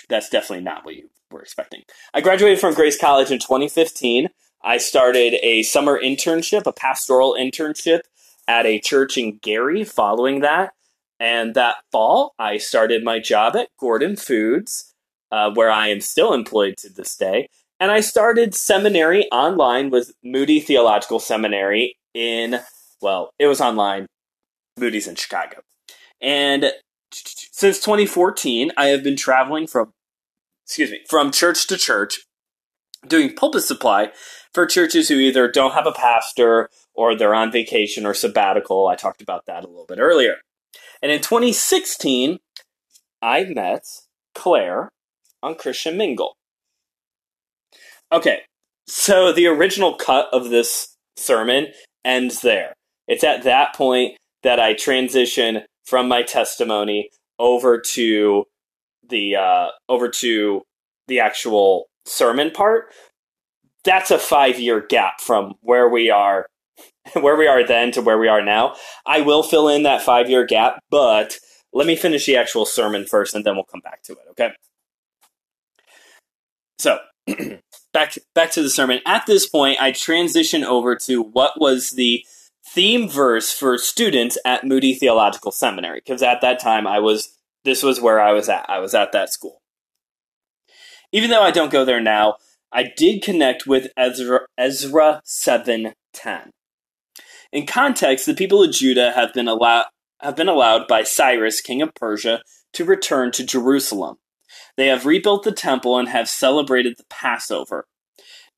that's 0.08 0.28
definitely 0.28 0.64
not 0.64 0.84
what 0.84 0.96
you 0.96 1.08
were 1.30 1.42
expecting. 1.42 1.82
I 2.12 2.20
graduated 2.20 2.60
from 2.60 2.74
Grace 2.74 2.98
College 2.98 3.30
in 3.30 3.38
2015. 3.38 4.28
I 4.62 4.78
started 4.78 5.34
a 5.42 5.62
summer 5.62 6.00
internship, 6.00 6.66
a 6.66 6.72
pastoral 6.72 7.36
internship 7.38 8.00
at 8.48 8.66
a 8.66 8.80
church 8.80 9.16
in 9.16 9.38
Gary 9.38 9.84
following 9.84 10.40
that. 10.40 10.72
And 11.20 11.54
that 11.54 11.76
fall, 11.92 12.34
I 12.38 12.58
started 12.58 13.04
my 13.04 13.18
job 13.18 13.56
at 13.56 13.68
Gordon 13.78 14.16
Foods, 14.16 14.92
uh, 15.30 15.50
where 15.52 15.70
I 15.70 15.88
am 15.88 16.00
still 16.00 16.34
employed 16.34 16.76
to 16.78 16.88
this 16.88 17.16
day. 17.16 17.48
And 17.80 17.90
I 17.90 18.00
started 18.00 18.54
seminary 18.54 19.26
online 19.30 19.90
with 19.90 20.12
Moody 20.22 20.60
Theological 20.60 21.20
Seminary 21.20 21.96
in, 22.14 22.60
well, 23.00 23.30
it 23.38 23.46
was 23.46 23.60
online, 23.60 24.06
Moody's 24.78 25.06
in 25.06 25.14
Chicago. 25.14 25.62
And 26.20 26.72
since 27.12 27.78
2014, 27.80 28.72
I 28.76 28.86
have 28.86 29.02
been 29.02 29.16
traveling 29.16 29.66
from 29.66 29.92
excuse 30.64 30.90
me, 30.90 31.00
from 31.08 31.30
church 31.30 31.66
to 31.68 31.76
church 31.76 32.20
doing 33.06 33.34
pulpit 33.34 33.62
supply 33.62 34.10
for 34.52 34.66
churches 34.66 35.08
who 35.08 35.16
either 35.16 35.50
don't 35.50 35.74
have 35.74 35.86
a 35.86 35.92
pastor 35.92 36.70
or 36.94 37.16
they're 37.16 37.34
on 37.34 37.52
vacation 37.52 38.06
or 38.06 38.14
sabbatical. 38.14 38.86
I 38.86 38.94
talked 38.94 39.22
about 39.22 39.46
that 39.46 39.64
a 39.64 39.68
little 39.68 39.86
bit 39.86 39.98
earlier. 39.98 40.36
And 41.02 41.10
in 41.12 41.20
2016, 41.20 42.38
I 43.20 43.44
met 43.44 43.84
Claire 44.34 44.90
on 45.42 45.54
Christian 45.54 45.96
Mingle. 45.96 46.36
Okay, 48.12 48.40
so 48.86 49.32
the 49.32 49.46
original 49.46 49.94
cut 49.94 50.28
of 50.32 50.50
this 50.50 50.96
sermon 51.16 51.68
ends 52.04 52.40
there. 52.40 52.74
It's 53.08 53.24
at 53.24 53.42
that 53.42 53.74
point 53.74 54.16
that 54.42 54.60
I 54.60 54.74
transition 54.74 55.62
from 55.84 56.08
my 56.08 56.22
testimony 56.22 57.10
over 57.38 57.80
to 57.80 58.44
the 59.08 59.36
uh, 59.36 59.68
over 59.88 60.08
to 60.08 60.62
the 61.08 61.20
actual 61.20 61.86
sermon 62.06 62.50
part. 62.50 62.86
That's 63.84 64.10
a 64.10 64.18
five 64.18 64.58
year 64.58 64.84
gap 64.86 65.20
from 65.20 65.54
where 65.60 65.88
we 65.88 66.10
are 66.10 66.46
where 67.14 67.36
we 67.36 67.46
are 67.46 67.66
then 67.66 67.92
to 67.92 68.02
where 68.02 68.18
we 68.18 68.28
are 68.28 68.42
now. 68.42 68.74
I 69.06 69.20
will 69.20 69.42
fill 69.42 69.68
in 69.68 69.82
that 69.84 70.02
five 70.02 70.28
year 70.30 70.46
gap, 70.46 70.80
but 70.90 71.38
let 71.72 71.86
me 71.86 71.96
finish 71.96 72.26
the 72.26 72.36
actual 72.36 72.66
sermon 72.66 73.04
first 73.04 73.34
and 73.34 73.44
then 73.44 73.54
we'll 73.54 73.64
come 73.64 73.80
back 73.80 74.02
to 74.04 74.12
it, 74.12 74.18
okay? 74.30 74.50
So, 76.78 76.98
back 77.92 78.14
back 78.34 78.50
to 78.52 78.62
the 78.62 78.70
sermon. 78.70 79.00
At 79.06 79.26
this 79.26 79.48
point, 79.48 79.80
I 79.80 79.92
transition 79.92 80.64
over 80.64 80.96
to 80.96 81.22
what 81.22 81.60
was 81.60 81.90
the 81.90 82.24
theme 82.66 83.08
verse 83.08 83.52
for 83.52 83.78
students 83.78 84.36
at 84.44 84.64
Moody 84.64 84.94
Theological 84.94 85.52
Seminary 85.52 86.00
because 86.04 86.22
at 86.22 86.40
that 86.40 86.60
time 86.60 86.86
I 86.86 86.98
was 86.98 87.38
this 87.64 87.82
was 87.82 88.00
where 88.00 88.20
I 88.20 88.32
was 88.32 88.48
at. 88.48 88.68
I 88.68 88.78
was 88.78 88.94
at 88.94 89.12
that 89.12 89.32
school. 89.32 89.62
Even 91.12 91.30
though 91.30 91.42
I 91.42 91.50
don't 91.50 91.72
go 91.72 91.84
there 91.84 92.00
now, 92.00 92.36
I 92.72 92.90
did 92.96 93.22
connect 93.22 93.66
with 93.66 93.88
Ezra 93.96 94.40
Ezra 94.58 95.22
7:10. 95.24 96.50
In 97.54 97.66
context, 97.66 98.26
the 98.26 98.34
people 98.34 98.64
of 98.64 98.72
Judah 98.72 99.12
have 99.12 99.32
been 99.32 99.46
allowed 99.46 99.86
have 100.20 100.34
been 100.34 100.48
allowed 100.48 100.88
by 100.88 101.04
Cyrus, 101.04 101.60
king 101.60 101.82
of 101.82 101.94
Persia, 101.94 102.42
to 102.72 102.84
return 102.84 103.30
to 103.32 103.44
Jerusalem. 103.44 104.16
They 104.76 104.88
have 104.88 105.06
rebuilt 105.06 105.44
the 105.44 105.52
temple 105.52 105.96
and 105.96 106.08
have 106.08 106.28
celebrated 106.28 106.96
the 106.96 107.04
Passover. 107.08 107.86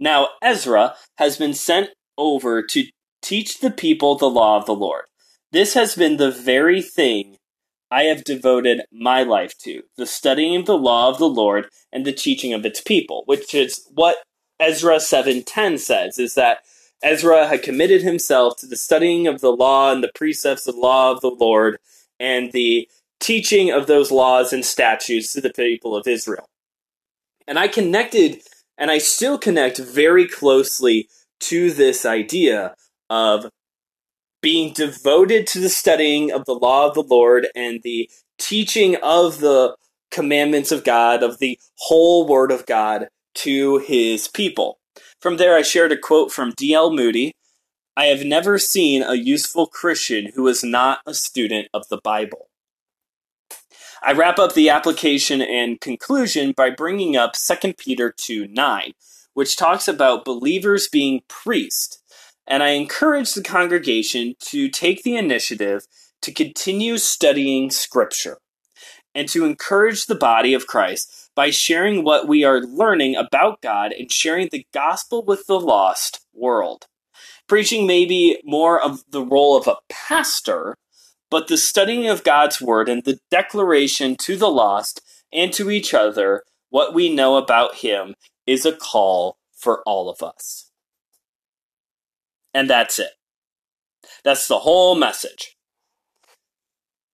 Now 0.00 0.28
Ezra 0.42 0.94
has 1.18 1.36
been 1.36 1.52
sent 1.52 1.90
over 2.16 2.62
to 2.62 2.84
teach 3.20 3.60
the 3.60 3.70
people 3.70 4.16
the 4.16 4.30
law 4.30 4.56
of 4.56 4.64
the 4.64 4.74
Lord. 4.74 5.04
This 5.52 5.74
has 5.74 5.94
been 5.94 6.16
the 6.16 6.30
very 6.30 6.80
thing 6.80 7.36
I 7.90 8.04
have 8.04 8.24
devoted 8.24 8.82
my 8.90 9.22
life 9.22 9.58
to, 9.58 9.82
the 9.98 10.06
studying 10.06 10.56
of 10.56 10.66
the 10.66 10.78
law 10.78 11.10
of 11.10 11.18
the 11.18 11.28
Lord 11.28 11.68
and 11.92 12.06
the 12.06 12.12
teaching 12.12 12.54
of 12.54 12.64
its 12.64 12.80
people, 12.80 13.24
which 13.26 13.54
is 13.54 13.86
what 13.92 14.16
Ezra 14.58 14.96
7:10 14.96 15.78
says 15.78 16.18
is 16.18 16.34
that 16.34 16.60
Ezra 17.02 17.46
had 17.46 17.62
committed 17.62 18.02
himself 18.02 18.56
to 18.58 18.66
the 18.66 18.76
studying 18.76 19.26
of 19.26 19.40
the 19.40 19.52
law 19.52 19.92
and 19.92 20.02
the 20.02 20.10
precepts 20.14 20.66
of 20.66 20.74
the 20.74 20.80
law 20.80 21.12
of 21.12 21.20
the 21.20 21.30
Lord 21.30 21.78
and 22.18 22.52
the 22.52 22.88
teaching 23.20 23.70
of 23.70 23.86
those 23.86 24.10
laws 24.10 24.52
and 24.52 24.64
statutes 24.64 25.32
to 25.32 25.40
the 25.40 25.52
people 25.52 25.94
of 25.94 26.06
Israel. 26.06 26.48
And 27.46 27.58
I 27.58 27.68
connected, 27.68 28.40
and 28.76 28.90
I 28.90 28.98
still 28.98 29.38
connect 29.38 29.78
very 29.78 30.26
closely 30.26 31.08
to 31.40 31.70
this 31.70 32.04
idea 32.04 32.74
of 33.08 33.50
being 34.42 34.72
devoted 34.72 35.46
to 35.48 35.60
the 35.60 35.68
studying 35.68 36.32
of 36.32 36.44
the 36.44 36.54
law 36.54 36.88
of 36.88 36.94
the 36.94 37.02
Lord 37.02 37.48
and 37.54 37.82
the 37.82 38.10
teaching 38.38 38.96
of 39.02 39.40
the 39.40 39.76
commandments 40.10 40.72
of 40.72 40.84
God, 40.84 41.22
of 41.22 41.38
the 41.38 41.58
whole 41.78 42.26
Word 42.26 42.50
of 42.50 42.66
God 42.66 43.08
to 43.34 43.78
his 43.78 44.28
people. 44.28 44.78
From 45.20 45.36
there, 45.36 45.56
I 45.56 45.62
shared 45.62 45.92
a 45.92 45.98
quote 45.98 46.32
from 46.32 46.52
D.L. 46.56 46.92
Moody 46.92 47.32
I 47.98 48.06
have 48.06 48.26
never 48.26 48.58
seen 48.58 49.02
a 49.02 49.14
useful 49.14 49.66
Christian 49.66 50.32
who 50.34 50.46
is 50.48 50.62
not 50.62 51.00
a 51.06 51.14
student 51.14 51.68
of 51.72 51.88
the 51.88 51.98
Bible. 52.04 52.50
I 54.02 54.12
wrap 54.12 54.38
up 54.38 54.52
the 54.52 54.68
application 54.68 55.40
and 55.40 55.80
conclusion 55.80 56.52
by 56.54 56.68
bringing 56.68 57.16
up 57.16 57.32
2 57.32 57.72
Peter 57.72 58.12
2 58.14 58.48
9, 58.48 58.92
which 59.32 59.56
talks 59.56 59.88
about 59.88 60.26
believers 60.26 60.88
being 60.88 61.22
priests. 61.26 62.02
And 62.46 62.62
I 62.62 62.70
encourage 62.70 63.32
the 63.32 63.42
congregation 63.42 64.34
to 64.40 64.68
take 64.68 65.02
the 65.02 65.16
initiative 65.16 65.86
to 66.20 66.32
continue 66.32 66.98
studying 66.98 67.70
Scripture 67.70 68.38
and 69.14 69.26
to 69.30 69.46
encourage 69.46 70.04
the 70.04 70.14
body 70.14 70.52
of 70.52 70.66
Christ 70.66 71.25
by 71.36 71.50
sharing 71.50 72.02
what 72.02 72.26
we 72.26 72.42
are 72.42 72.62
learning 72.62 73.14
about 73.14 73.62
God 73.62 73.92
and 73.92 74.10
sharing 74.10 74.48
the 74.50 74.66
gospel 74.72 75.24
with 75.24 75.46
the 75.46 75.60
lost 75.60 76.26
world. 76.34 76.86
Preaching 77.46 77.86
may 77.86 78.06
be 78.06 78.40
more 78.42 78.80
of 78.80 79.04
the 79.08 79.22
role 79.22 79.56
of 79.56 79.68
a 79.68 79.76
pastor, 79.88 80.76
but 81.30 81.46
the 81.46 81.58
studying 81.58 82.08
of 82.08 82.24
God's 82.24 82.60
word 82.60 82.88
and 82.88 83.04
the 83.04 83.20
declaration 83.30 84.16
to 84.22 84.36
the 84.36 84.50
lost 84.50 85.00
and 85.32 85.52
to 85.52 85.70
each 85.70 85.94
other 85.94 86.42
what 86.70 86.94
we 86.94 87.14
know 87.14 87.36
about 87.36 87.76
Him 87.76 88.14
is 88.46 88.66
a 88.66 88.72
call 88.72 89.36
for 89.56 89.82
all 89.86 90.08
of 90.08 90.22
us. 90.22 90.70
And 92.54 92.68
that's 92.68 92.98
it. 92.98 93.10
That's 94.24 94.48
the 94.48 94.60
whole 94.60 94.94
message. 94.94 95.55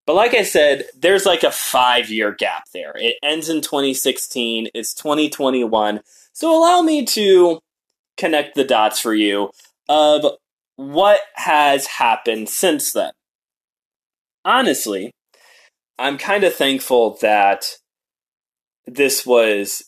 But 0.05 0.15
like 0.15 0.33
I 0.33 0.43
said, 0.43 0.85
there's 0.97 1.25
like 1.25 1.43
a 1.43 1.51
five 1.51 2.09
year 2.09 2.33
gap 2.33 2.65
there. 2.73 2.93
It 2.95 3.15
ends 3.23 3.49
in 3.49 3.61
2016, 3.61 4.67
it's 4.73 4.93
2021. 4.93 6.01
So 6.33 6.57
allow 6.57 6.81
me 6.81 7.05
to 7.05 7.59
connect 8.17 8.55
the 8.55 8.63
dots 8.63 8.99
for 8.99 9.13
you 9.13 9.51
of 9.87 10.25
what 10.75 11.21
has 11.35 11.87
happened 11.87 12.49
since 12.49 12.91
then. 12.91 13.11
Honestly, 14.43 15.11
I'm 15.97 16.17
kind 16.17 16.43
of 16.43 16.53
thankful 16.53 17.17
that 17.21 17.77
this 18.85 19.25
was 19.25 19.83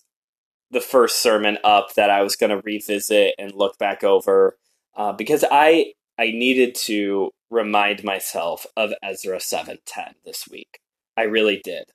the 0.72 0.80
first 0.80 1.22
sermon 1.22 1.58
up 1.64 1.94
that 1.96 2.10
I 2.10 2.22
was 2.22 2.36
going 2.36 2.52
to 2.52 2.62
revisit 2.64 3.36
and 3.38 3.54
look 3.54 3.78
back 3.78 4.04
over 4.04 4.58
uh, 4.96 5.12
because 5.14 5.44
I 5.50 5.94
I 6.18 6.32
needed 6.32 6.76
to 6.86 7.32
remind 7.50 8.04
myself 8.04 8.66
of 8.76 8.94
Ezra 9.04 9.40
7:10 9.40 10.16
this 10.24 10.48
week. 10.48 10.80
I 11.18 11.24
really 11.24 11.62
did. 11.64 11.92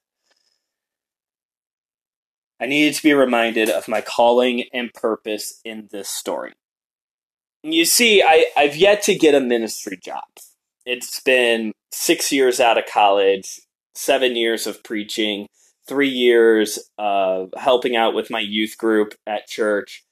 I 2.61 2.67
needed 2.67 2.95
to 2.95 3.03
be 3.03 3.15
reminded 3.15 3.71
of 3.71 3.89
my 3.89 4.03
calling 4.03 4.65
and 4.73 4.93
purpose 4.93 5.61
in 5.65 5.89
this 5.91 6.11
story. 6.11 6.53
You 7.63 7.85
see, 7.87 8.23
I, 8.23 8.47
I've 8.57 8.77
yet 8.77 9.03
to 9.05 9.15
get 9.15 9.35
a 9.35 9.41
ministry 9.41 9.99
job. 10.03 10.25
It's 10.85 11.21
been 11.21 11.73
six 11.91 12.33
years 12.33 12.61
out 12.61 12.79
of 12.79 12.85
college, 12.87 13.61
seven 13.95 14.37
years 14.37 14.67
of 14.67 14.83
preaching, 14.83 15.47
three 15.87 16.09
years 16.09 16.79
of 16.99 17.51
helping 17.57 17.97
out 17.97 18.15
with 18.15 18.31
my 18.31 18.41
youth 18.41 18.77
group 18.79 19.15
at 19.27 19.47
church. 19.47 20.05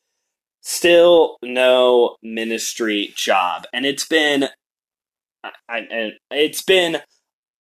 Still 0.71 1.39
no 1.43 2.17
ministry 2.23 3.15
job. 3.17 3.65
And 3.73 3.87
it's 3.87 4.05
been 4.05 4.51
I, 5.67 5.79
and 5.79 6.13
it's 6.31 6.61
been 6.61 6.99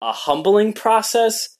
a 0.03 0.12
humbling 0.12 0.75
process. 0.75 1.57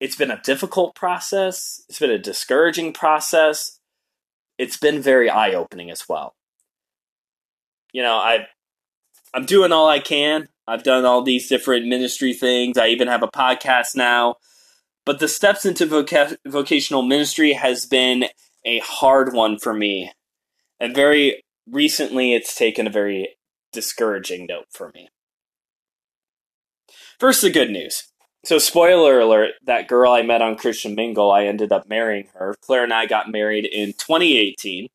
It's 0.00 0.16
been 0.16 0.32
a 0.32 0.42
difficult 0.42 0.96
process. 0.96 1.84
It's 1.88 2.00
been 2.00 2.10
a 2.10 2.18
discouraging 2.18 2.94
process. 2.94 3.78
It's 4.58 4.76
been 4.76 5.00
very 5.00 5.30
eye 5.30 5.52
opening 5.52 5.88
as 5.88 6.08
well. 6.08 6.34
You 7.92 8.02
know, 8.02 8.16
I 8.16 8.48
I'm 9.32 9.44
doing 9.44 9.70
all 9.70 9.88
I 9.88 10.00
can. 10.00 10.48
I've 10.66 10.82
done 10.82 11.04
all 11.04 11.22
these 11.22 11.48
different 11.48 11.86
ministry 11.86 12.34
things. 12.34 12.76
I 12.76 12.88
even 12.88 13.06
have 13.06 13.22
a 13.22 13.28
podcast 13.28 13.94
now. 13.94 14.34
But 15.06 15.20
the 15.20 15.28
steps 15.28 15.64
into 15.64 15.86
voca- 15.86 16.38
vocational 16.44 17.02
ministry 17.02 17.52
has 17.52 17.86
been 17.86 18.24
a 18.64 18.80
hard 18.80 19.32
one 19.32 19.58
for 19.58 19.74
me. 19.74 20.12
And 20.78 20.94
very 20.94 21.42
recently, 21.68 22.34
it's 22.34 22.54
taken 22.54 22.86
a 22.86 22.90
very 22.90 23.36
discouraging 23.72 24.46
note 24.46 24.66
for 24.70 24.90
me. 24.94 25.08
First, 27.18 27.42
the 27.42 27.50
good 27.50 27.70
news. 27.70 28.04
So, 28.44 28.58
spoiler 28.58 29.20
alert 29.20 29.50
that 29.66 29.88
girl 29.88 30.12
I 30.12 30.22
met 30.22 30.40
on 30.40 30.56
Christian 30.56 30.94
Mingle, 30.94 31.30
I 31.30 31.44
ended 31.44 31.72
up 31.72 31.88
marrying 31.88 32.28
her. 32.34 32.56
Claire 32.62 32.84
and 32.84 32.94
I 32.94 33.04
got 33.06 33.30
married 33.30 33.66
in 33.66 33.92
2018. 33.92 34.88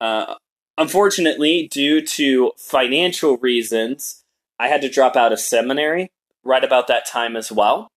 Uh, 0.00 0.34
unfortunately, 0.76 1.68
due 1.70 2.00
to 2.00 2.52
financial 2.58 3.36
reasons, 3.36 4.24
I 4.58 4.66
had 4.66 4.80
to 4.80 4.90
drop 4.90 5.14
out 5.14 5.32
of 5.32 5.38
seminary 5.38 6.10
right 6.42 6.64
about 6.64 6.88
that 6.88 7.06
time 7.06 7.36
as 7.36 7.52
well. 7.52 7.92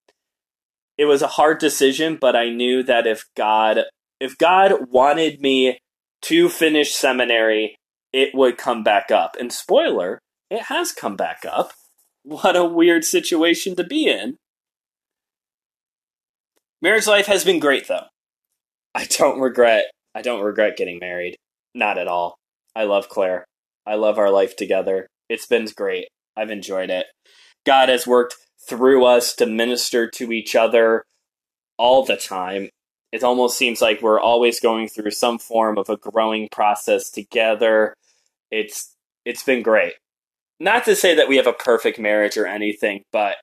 It 0.98 1.06
was 1.06 1.24
a 1.24 1.28
hard 1.28 1.58
decision, 1.58 2.18
but 2.22 2.36
I 2.36 2.50
knew 2.50 2.84
that 2.84 3.08
if 3.08 3.26
God 3.36 3.86
if 4.22 4.38
God 4.38 4.92
wanted 4.92 5.42
me 5.42 5.80
to 6.22 6.48
finish 6.48 6.94
seminary, 6.94 7.76
it 8.14 8.30
would 8.36 8.58
come 8.58 8.84
back 8.84 9.10
up. 9.10 9.36
And 9.40 9.52
spoiler, 9.52 10.20
it 10.50 10.64
has 10.64 10.92
come 10.92 11.16
back 11.16 11.44
up. 11.44 11.74
What 12.24 12.56
a 12.56 12.64
weird 12.64 13.04
situation 13.04 13.76
to 13.78 13.84
be 13.84 14.08
in. 14.08 14.38
Marriage 16.84 17.08
life 17.08 17.26
has 17.26 17.44
been 17.44 17.60
great 17.60 17.88
though. 17.88 18.06
I 18.94 19.06
don't 19.06 19.40
regret 19.40 19.86
I 20.14 20.22
don't 20.22 20.44
regret 20.44 20.78
getting 20.78 21.00
married. 21.00 21.38
Not 21.74 21.98
at 21.98 22.08
all. 22.08 22.36
I 22.76 22.84
love 22.84 23.10
Claire. 23.10 23.46
I 23.88 23.96
love 23.96 24.20
our 24.20 24.30
life 24.30 24.56
together. 24.56 25.08
It's 25.30 25.48
been 25.48 25.68
great. 25.76 26.10
I've 26.38 26.52
enjoyed 26.52 26.92
it. 26.92 27.08
God 27.66 27.90
has 27.90 28.06
worked 28.06 28.36
through 28.70 29.04
us 29.04 29.34
to 29.36 29.48
minister 29.48 30.08
to 30.12 30.32
each 30.32 30.56
other 30.56 31.06
all 31.78 32.06
the 32.06 32.18
time. 32.18 32.70
It 33.12 33.24
almost 33.24 33.58
seems 33.58 33.82
like 33.82 34.02
we're 34.02 34.20
always 34.20 34.60
going 34.60 34.88
through 34.88 35.12
some 35.12 35.38
form 35.38 35.78
of 35.78 35.90
a 35.90 35.98
growing 35.98 36.48
process 36.50 37.10
together 37.10 37.96
it's 38.52 38.96
it's 39.26 39.44
been 39.44 39.64
great. 39.64 39.94
Not 40.60 40.86
to 40.86 40.96
say 40.96 41.16
that 41.16 41.28
we 41.28 41.38
have 41.38 41.48
a 41.48 41.54
perfect 41.54 41.98
marriage 41.98 42.38
or 42.38 42.46
anything, 42.46 43.04
but 43.12 43.38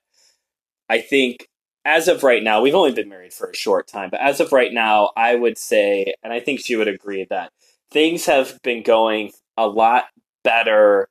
I 0.88 1.00
think 1.00 1.48
as 1.85 2.07
of 2.07 2.22
right 2.22 2.42
now, 2.42 2.61
we've 2.61 2.74
only 2.74 2.92
been 2.92 3.09
married 3.09 3.33
for 3.33 3.50
a 3.50 3.57
short 3.57 3.88
time, 3.88 4.11
but 4.11 4.20
as 4.20 4.40
of 4.40 4.52
right 4.52 4.72
now, 4.72 5.11
I 5.16 5.35
would 5.35 5.59
say, 5.59 6.14
and 6.22 6.33
I 6.33 6.40
think 6.40 6.61
she 6.61 6.76
would 6.76 6.87
agree 6.87 7.26
that 7.31 7.50
things 7.90 8.26
have 8.26 8.61
been 8.62 8.83
going 8.83 9.33
a 9.57 9.66
lot 9.66 10.04
better 10.44 11.09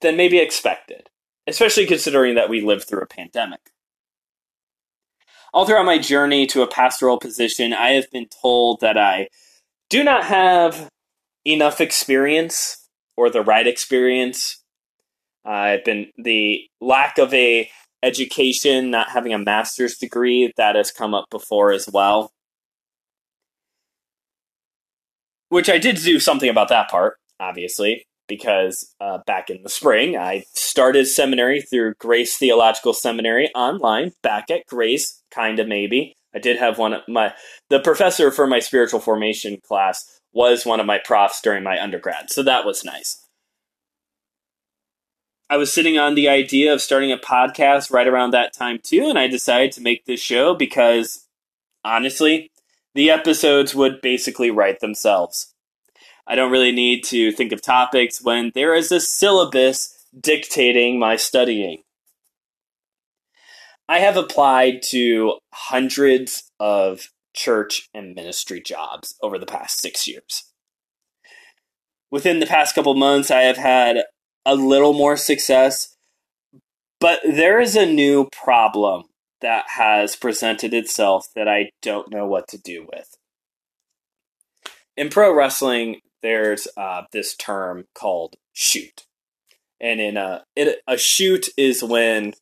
than 0.00 0.16
maybe 0.16 0.38
expected, 0.38 1.08
especially 1.46 1.86
considering 1.86 2.34
that 2.34 2.50
we 2.50 2.60
lived 2.60 2.84
through 2.84 3.00
a 3.00 3.06
pandemic. 3.06 3.60
All 5.54 5.64
throughout 5.64 5.86
my 5.86 5.98
journey 5.98 6.48
to 6.48 6.62
a 6.62 6.66
pastoral 6.66 7.16
position, 7.16 7.72
I 7.72 7.90
have 7.90 8.10
been 8.10 8.26
told 8.42 8.80
that 8.80 8.98
I 8.98 9.28
do 9.88 10.02
not 10.02 10.24
have 10.24 10.88
enough 11.46 11.80
experience 11.80 12.88
or 13.16 13.30
the 13.30 13.40
right 13.40 13.64
experience. 13.64 14.60
I've 15.44 15.84
been 15.84 16.10
the 16.18 16.62
lack 16.80 17.18
of 17.18 17.32
a 17.32 17.70
education, 18.02 18.90
not 18.90 19.10
having 19.10 19.32
a 19.32 19.38
master's 19.38 19.96
degree, 19.96 20.52
that 20.56 20.74
has 20.74 20.90
come 20.90 21.14
up 21.14 21.26
before 21.30 21.70
as 21.70 21.88
well. 21.88 22.32
Which 25.50 25.70
I 25.70 25.78
did 25.78 25.98
do 25.98 26.18
something 26.18 26.50
about 26.50 26.68
that 26.70 26.90
part, 26.90 27.18
obviously, 27.38 28.06
because 28.28 28.94
uh, 29.00 29.18
back 29.26 29.50
in 29.50 29.62
the 29.62 29.68
spring 29.68 30.16
I 30.16 30.44
started 30.52 31.06
seminary 31.06 31.60
through 31.60 31.94
Grace 31.98 32.36
Theological 32.36 32.92
Seminary 32.92 33.50
online, 33.54 34.12
back 34.22 34.50
at 34.50 34.66
Grace, 34.66 35.22
kind 35.30 35.58
of 35.58 35.68
maybe. 35.68 36.14
I 36.34 36.38
did 36.38 36.58
have 36.58 36.78
one 36.78 36.94
of 36.94 37.02
my 37.08 37.34
the 37.70 37.80
professor 37.80 38.30
for 38.30 38.46
my 38.46 38.58
spiritual 38.58 39.00
formation 39.00 39.58
class 39.66 40.20
was 40.32 40.66
one 40.66 40.80
of 40.80 40.86
my 40.86 40.98
profs 40.98 41.40
during 41.40 41.62
my 41.62 41.80
undergrad, 41.80 42.30
so 42.30 42.42
that 42.42 42.64
was 42.64 42.84
nice. 42.84 43.24
I 45.48 45.56
was 45.56 45.72
sitting 45.72 45.98
on 45.98 46.14
the 46.14 46.28
idea 46.28 46.72
of 46.72 46.80
starting 46.80 47.12
a 47.12 47.18
podcast 47.18 47.92
right 47.92 48.08
around 48.08 48.32
that 48.32 48.52
time 48.52 48.80
too, 48.82 49.06
and 49.08 49.18
I 49.18 49.28
decided 49.28 49.72
to 49.72 49.82
make 49.82 50.04
this 50.04 50.20
show 50.20 50.54
because 50.54 51.28
honestly, 51.84 52.50
the 52.94 53.10
episodes 53.10 53.74
would 53.74 54.00
basically 54.00 54.50
write 54.50 54.80
themselves. 54.80 55.53
I 56.26 56.34
don't 56.34 56.52
really 56.52 56.72
need 56.72 57.04
to 57.04 57.32
think 57.32 57.52
of 57.52 57.60
topics 57.60 58.22
when 58.22 58.50
there 58.54 58.74
is 58.74 58.90
a 58.90 59.00
syllabus 59.00 60.06
dictating 60.18 60.98
my 60.98 61.16
studying. 61.16 61.82
I 63.88 63.98
have 63.98 64.16
applied 64.16 64.82
to 64.90 65.38
hundreds 65.52 66.50
of 66.58 67.08
church 67.34 67.90
and 67.92 68.14
ministry 68.14 68.62
jobs 68.62 69.14
over 69.22 69.38
the 69.38 69.46
past 69.46 69.80
six 69.80 70.06
years. 70.06 70.44
Within 72.10 72.40
the 72.40 72.46
past 72.46 72.74
couple 72.74 72.94
months, 72.94 73.30
I 73.30 73.42
have 73.42 73.56
had 73.56 74.04
a 74.46 74.54
little 74.54 74.92
more 74.92 75.16
success, 75.16 75.96
but 77.00 77.20
there 77.24 77.60
is 77.60 77.76
a 77.76 77.84
new 77.84 78.28
problem 78.30 79.04
that 79.42 79.64
has 79.76 80.16
presented 80.16 80.72
itself 80.72 81.26
that 81.34 81.48
I 81.48 81.70
don't 81.82 82.10
know 82.10 82.26
what 82.26 82.48
to 82.48 82.58
do 82.58 82.86
with. 82.90 83.16
In 84.96 85.10
pro 85.10 85.34
wrestling, 85.34 86.00
there's 86.24 86.66
uh, 86.78 87.02
this 87.12 87.36
term 87.36 87.84
called 87.94 88.36
shoot, 88.54 89.04
and 89.78 90.00
in 90.00 90.16
a 90.16 90.42
it, 90.56 90.80
a 90.88 90.96
shoot 90.96 91.48
is 91.56 91.84
when 91.84 92.32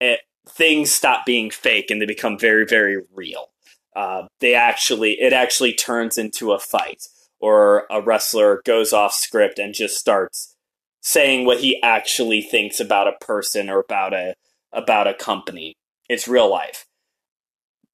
it, 0.00 0.20
things 0.48 0.92
stop 0.92 1.26
being 1.26 1.50
fake 1.50 1.90
and 1.90 2.00
they 2.00 2.06
become 2.06 2.38
very 2.38 2.64
very 2.64 3.02
real. 3.12 3.50
Uh, 3.94 4.28
they 4.40 4.54
actually 4.54 5.20
it 5.20 5.32
actually 5.32 5.74
turns 5.74 6.16
into 6.16 6.52
a 6.52 6.60
fight, 6.60 7.08
or 7.40 7.86
a 7.90 8.00
wrestler 8.00 8.62
goes 8.64 8.92
off 8.92 9.12
script 9.12 9.58
and 9.58 9.74
just 9.74 9.98
starts 9.98 10.54
saying 11.02 11.44
what 11.44 11.58
he 11.58 11.82
actually 11.82 12.40
thinks 12.40 12.78
about 12.78 13.08
a 13.08 13.24
person 13.24 13.68
or 13.68 13.80
about 13.80 14.14
a 14.14 14.34
about 14.72 15.08
a 15.08 15.14
company. 15.14 15.74
It's 16.08 16.28
real 16.28 16.48
life. 16.48 16.86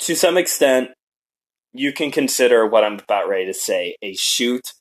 To 0.01 0.15
some 0.15 0.37
extent, 0.37 0.91
you 1.73 1.93
can 1.93 2.11
consider 2.11 2.67
what 2.67 2.85
I'm 2.85 2.99
about 2.99 3.27
ready 3.27 3.47
to 3.47 3.55
say 3.55 3.97
a 4.03 4.15
shoot 4.15 4.73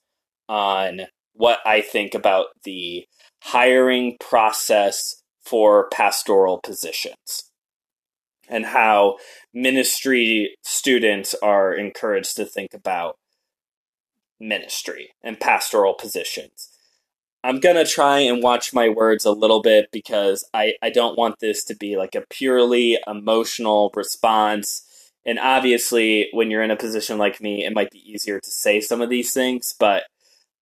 on 0.50 1.04
what 1.34 1.60
I 1.66 1.80
think 1.80 2.14
about 2.14 2.48
the 2.66 3.06
hiring 3.44 4.18
process 4.20 5.24
for 5.46 5.88
pastoral 5.90 6.60
positions 6.62 7.52
and 8.50 8.66
how 8.66 9.18
ministry 9.54 10.58
students 10.64 11.36
are 11.42 11.74
encouraged 11.74 12.36
to 12.36 12.46
think 12.46 12.74
about 12.74 13.18
ministry 14.40 15.12
and 15.24 15.40
pastoral 15.40 15.94
positions. 15.94 16.70
I'm 17.44 17.60
gonna 17.60 17.86
try 17.86 18.20
and 18.20 18.44
watch 18.44 18.74
my 18.74 18.90
words 18.90 19.24
a 19.24 19.32
little 19.32 19.62
bit 19.62 19.90
because 19.92 20.44
I, 20.54 20.74
I 20.82 20.90
don't 20.90 21.18
want 21.18 21.40
this 21.40 21.64
to 21.66 21.76
be 21.76 21.96
like 21.96 22.16
a 22.16 22.26
purely 22.30 22.98
emotional 23.08 23.92
response. 23.96 24.86
And 25.26 25.40
obviously, 25.40 26.30
when 26.34 26.52
you're 26.52 26.64
in 26.64 26.72
a 26.72 26.76
position 26.76 27.18
like 27.18 27.40
me, 27.40 27.64
it 27.66 27.74
might 27.74 27.92
be 27.92 28.04
easier 28.12 28.40
to 28.40 28.52
say 28.52 28.82
some 28.82 29.02
of 29.02 29.10
these 29.10 29.34
things. 29.34 29.74
But 29.80 30.04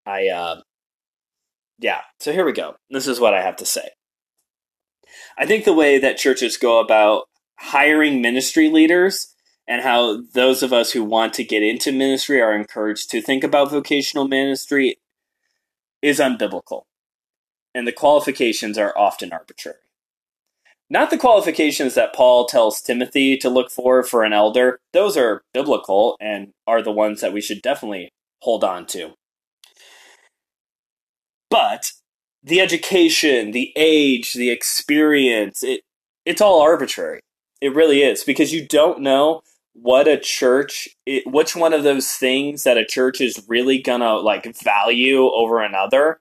I, 0.08 0.28
uh, 0.28 0.60
yeah. 1.78 2.00
So 2.18 2.32
here 2.32 2.46
we 2.46 2.52
go. 2.52 2.76
This 2.90 3.06
is 3.06 3.20
what 3.20 3.34
I 3.34 3.42
have 3.42 3.56
to 3.56 3.66
say. 3.66 3.90
I 5.36 5.44
think 5.44 5.64
the 5.64 5.74
way 5.74 5.98
that 5.98 6.16
churches 6.16 6.56
go 6.56 6.80
about 6.80 7.24
hiring 7.58 8.22
ministry 8.22 8.70
leaders 8.70 9.34
and 9.66 9.82
how 9.82 10.22
those 10.32 10.62
of 10.62 10.72
us 10.72 10.92
who 10.92 11.04
want 11.04 11.34
to 11.34 11.44
get 11.44 11.62
into 11.62 11.92
ministry 11.92 12.40
are 12.40 12.56
encouraged 12.56 13.10
to 13.10 13.20
think 13.20 13.44
about 13.44 13.70
vocational 13.70 14.26
ministry 14.26 14.96
is 16.00 16.20
unbiblical, 16.20 16.84
and 17.74 17.86
the 17.86 17.92
qualifications 17.92 18.78
are 18.78 18.96
often 18.96 19.32
arbitrary. 19.32 19.78
Not 20.88 21.10
the 21.10 21.18
qualifications 21.18 21.94
that 21.94 22.14
Paul 22.14 22.46
tells 22.46 22.80
Timothy 22.80 23.36
to 23.38 23.50
look 23.50 23.70
for 23.70 24.02
for 24.02 24.24
an 24.24 24.32
elder, 24.32 24.80
those 24.94 25.18
are 25.18 25.42
biblical 25.52 26.16
and 26.18 26.52
are 26.66 26.80
the 26.80 26.92
ones 26.92 27.20
that 27.20 27.34
we 27.34 27.42
should 27.42 27.60
definitely 27.60 28.08
hold 28.40 28.64
on 28.64 28.86
to. 28.86 29.12
But 31.50 31.92
the 32.42 32.60
education, 32.60 33.52
the 33.52 33.72
age, 33.76 34.34
the 34.34 34.50
experience, 34.50 35.62
it, 35.62 35.82
it's 36.24 36.40
all 36.40 36.60
arbitrary. 36.60 37.20
It 37.60 37.74
really 37.74 38.02
is 38.02 38.24
because 38.24 38.52
you 38.52 38.66
don't 38.66 39.00
know 39.00 39.42
what 39.80 40.08
a 40.08 40.18
church 40.18 40.88
it, 41.06 41.26
which 41.26 41.54
one 41.54 41.72
of 41.72 41.84
those 41.84 42.12
things 42.12 42.64
that 42.64 42.76
a 42.76 42.84
church 42.84 43.20
is 43.20 43.44
really 43.48 43.80
gonna 43.80 44.14
like 44.14 44.44
value 44.56 45.30
over 45.30 45.62
another 45.62 46.18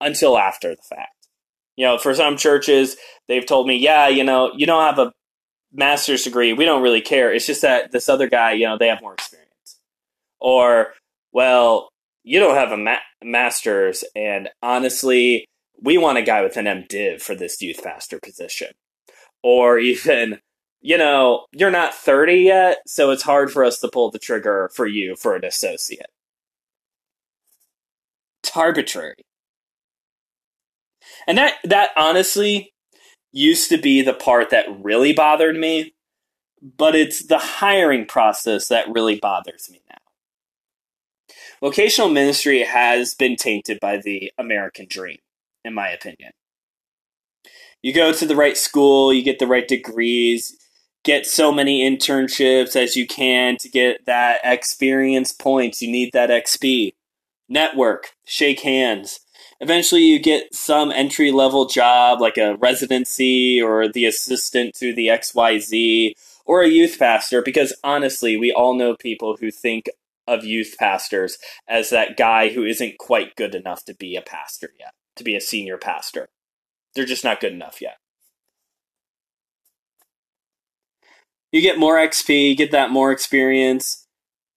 until 0.00 0.36
after 0.36 0.74
the 0.74 0.82
fact. 0.82 1.28
You 1.76 1.86
know 1.86 1.98
for 1.98 2.14
some 2.14 2.36
churches 2.36 2.96
they've 3.26 3.46
told 3.46 3.66
me 3.66 3.76
yeah 3.76 4.08
you 4.08 4.22
know 4.22 4.52
you 4.54 4.66
don't 4.66 4.84
have 4.84 4.98
a 4.98 5.12
master's 5.72 6.24
degree 6.24 6.52
we 6.52 6.64
don't 6.64 6.82
really 6.82 7.00
care. 7.00 7.32
It's 7.32 7.46
just 7.46 7.62
that 7.62 7.90
this 7.90 8.08
other 8.08 8.28
guy 8.28 8.52
you 8.52 8.66
know 8.66 8.76
they 8.78 8.88
have 8.88 9.00
more 9.00 9.14
experience. 9.14 9.78
Or 10.40 10.92
well 11.32 11.88
you 12.24 12.40
don't 12.40 12.56
have 12.56 12.72
a 12.72 12.76
ma- 12.76 12.96
master's 13.22 14.04
and 14.16 14.48
honestly 14.62 15.46
we 15.80 15.98
want 15.98 16.18
a 16.18 16.22
guy 16.22 16.42
with 16.42 16.56
an 16.56 16.66
mdiv 16.66 17.20
for 17.20 17.34
this 17.34 17.60
youth 17.62 17.82
pastor 17.82 18.18
position 18.18 18.72
or 19.42 19.78
even 19.78 20.40
you 20.86 20.98
know, 20.98 21.46
you're 21.52 21.70
not 21.70 21.94
30 21.94 22.34
yet, 22.34 22.82
so 22.86 23.10
it's 23.10 23.22
hard 23.22 23.50
for 23.50 23.64
us 23.64 23.78
to 23.78 23.88
pull 23.88 24.10
the 24.10 24.18
trigger 24.18 24.70
for 24.74 24.86
you 24.86 25.16
for 25.16 25.34
an 25.34 25.42
associate. 25.42 26.10
It's 28.42 28.54
arbitrary. 28.54 29.24
And 31.26 31.38
that 31.38 31.54
that 31.64 31.92
honestly 31.96 32.74
used 33.32 33.70
to 33.70 33.78
be 33.78 34.02
the 34.02 34.12
part 34.12 34.50
that 34.50 34.66
really 34.82 35.14
bothered 35.14 35.56
me, 35.56 35.94
but 36.60 36.94
it's 36.94 37.24
the 37.24 37.38
hiring 37.38 38.04
process 38.04 38.68
that 38.68 38.86
really 38.92 39.18
bothers 39.18 39.70
me 39.70 39.80
now. 39.88 40.03
Vocational 41.64 42.10
ministry 42.10 42.62
has 42.62 43.14
been 43.14 43.36
tainted 43.36 43.80
by 43.80 43.96
the 43.96 44.30
American 44.36 44.84
dream, 44.86 45.16
in 45.64 45.72
my 45.72 45.88
opinion. 45.88 46.32
You 47.80 47.94
go 47.94 48.12
to 48.12 48.26
the 48.26 48.36
right 48.36 48.58
school, 48.58 49.14
you 49.14 49.22
get 49.22 49.38
the 49.38 49.46
right 49.46 49.66
degrees, 49.66 50.58
get 51.04 51.24
so 51.24 51.50
many 51.50 51.80
internships 51.82 52.76
as 52.76 52.96
you 52.96 53.06
can 53.06 53.56
to 53.56 53.70
get 53.70 54.04
that 54.04 54.40
experience 54.44 55.32
points. 55.32 55.80
You 55.80 55.90
need 55.90 56.10
that 56.12 56.28
XP. 56.28 56.92
Network, 57.48 58.10
shake 58.26 58.60
hands. 58.60 59.20
Eventually, 59.58 60.02
you 60.02 60.18
get 60.18 60.54
some 60.54 60.92
entry 60.92 61.30
level 61.30 61.64
job 61.64 62.20
like 62.20 62.36
a 62.36 62.56
residency 62.56 63.58
or 63.58 63.88
the 63.88 64.04
assistant 64.04 64.74
to 64.74 64.94
the 64.94 65.06
XYZ 65.06 66.12
or 66.44 66.60
a 66.60 66.68
youth 66.68 66.98
pastor, 66.98 67.40
because 67.40 67.74
honestly, 67.82 68.36
we 68.36 68.52
all 68.52 68.74
know 68.74 68.94
people 68.94 69.38
who 69.40 69.50
think 69.50 69.88
of 70.26 70.44
youth 70.44 70.76
pastors 70.78 71.38
as 71.68 71.90
that 71.90 72.16
guy 72.16 72.50
who 72.50 72.64
isn't 72.64 72.98
quite 72.98 73.36
good 73.36 73.54
enough 73.54 73.84
to 73.84 73.94
be 73.94 74.16
a 74.16 74.22
pastor 74.22 74.70
yet, 74.78 74.92
to 75.16 75.24
be 75.24 75.36
a 75.36 75.40
senior 75.40 75.78
pastor. 75.78 76.28
They're 76.94 77.04
just 77.04 77.24
not 77.24 77.40
good 77.40 77.52
enough 77.52 77.80
yet. 77.80 77.96
you 81.54 81.60
get 81.60 81.78
more 81.78 81.98
XP, 81.98 82.56
get 82.56 82.72
that 82.72 82.90
more 82.90 83.12
experience, 83.12 84.08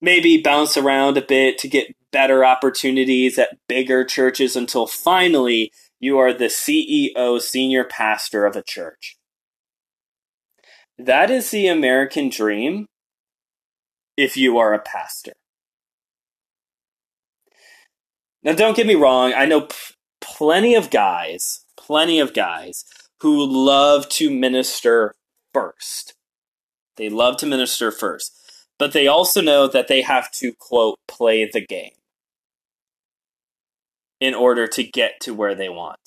maybe 0.02 0.42
bounce 0.42 0.76
around 0.76 1.16
a 1.16 1.22
bit 1.22 1.60
to 1.60 1.68
get 1.68 1.96
better 2.12 2.44
opportunities 2.44 3.38
at 3.38 3.60
bigger 3.68 4.04
churches 4.04 4.56
until 4.56 4.88
finally 4.88 5.72
you 6.00 6.18
are 6.18 6.34
the 6.34 6.46
CEO, 6.46 7.40
senior 7.40 7.84
pastor 7.84 8.48
of 8.48 8.56
a 8.56 8.64
church. 8.64 9.16
That 10.98 11.30
is 11.30 11.52
the 11.52 11.68
American 11.68 12.30
dream 12.30 12.88
if 14.18 14.36
you 14.36 14.58
are 14.58 14.74
a 14.74 14.80
pastor. 14.80 15.34
Now, 18.48 18.54
don't 18.54 18.78
get 18.78 18.88
me 18.88 18.96
wrong, 18.96 19.34
I 19.36 19.46
know 19.46 19.64
p- 19.64 19.76
plenty 20.22 20.74
of 20.74 20.90
guys, 20.90 21.66
plenty 21.76 22.18
of 22.22 22.34
guys 22.34 22.86
who 23.20 23.46
love 23.46 24.08
to 24.08 24.30
minister 24.32 25.16
first. 25.54 26.14
They 26.96 27.10
love 27.10 27.36
to 27.40 27.46
minister 27.46 27.92
first, 27.92 28.34
but 28.80 28.94
they 28.94 29.06
also 29.06 29.42
know 29.42 29.68
that 29.68 29.90
they 29.90 30.02
have 30.02 30.32
to, 30.36 30.54
quote, 30.54 30.98
play 31.10 31.44
the 31.44 31.60
game 31.60 31.92
in 34.22 34.34
order 34.34 34.66
to 34.66 34.82
get 34.82 35.20
to 35.24 35.34
where 35.34 35.54
they 35.54 35.68
want. 35.68 36.00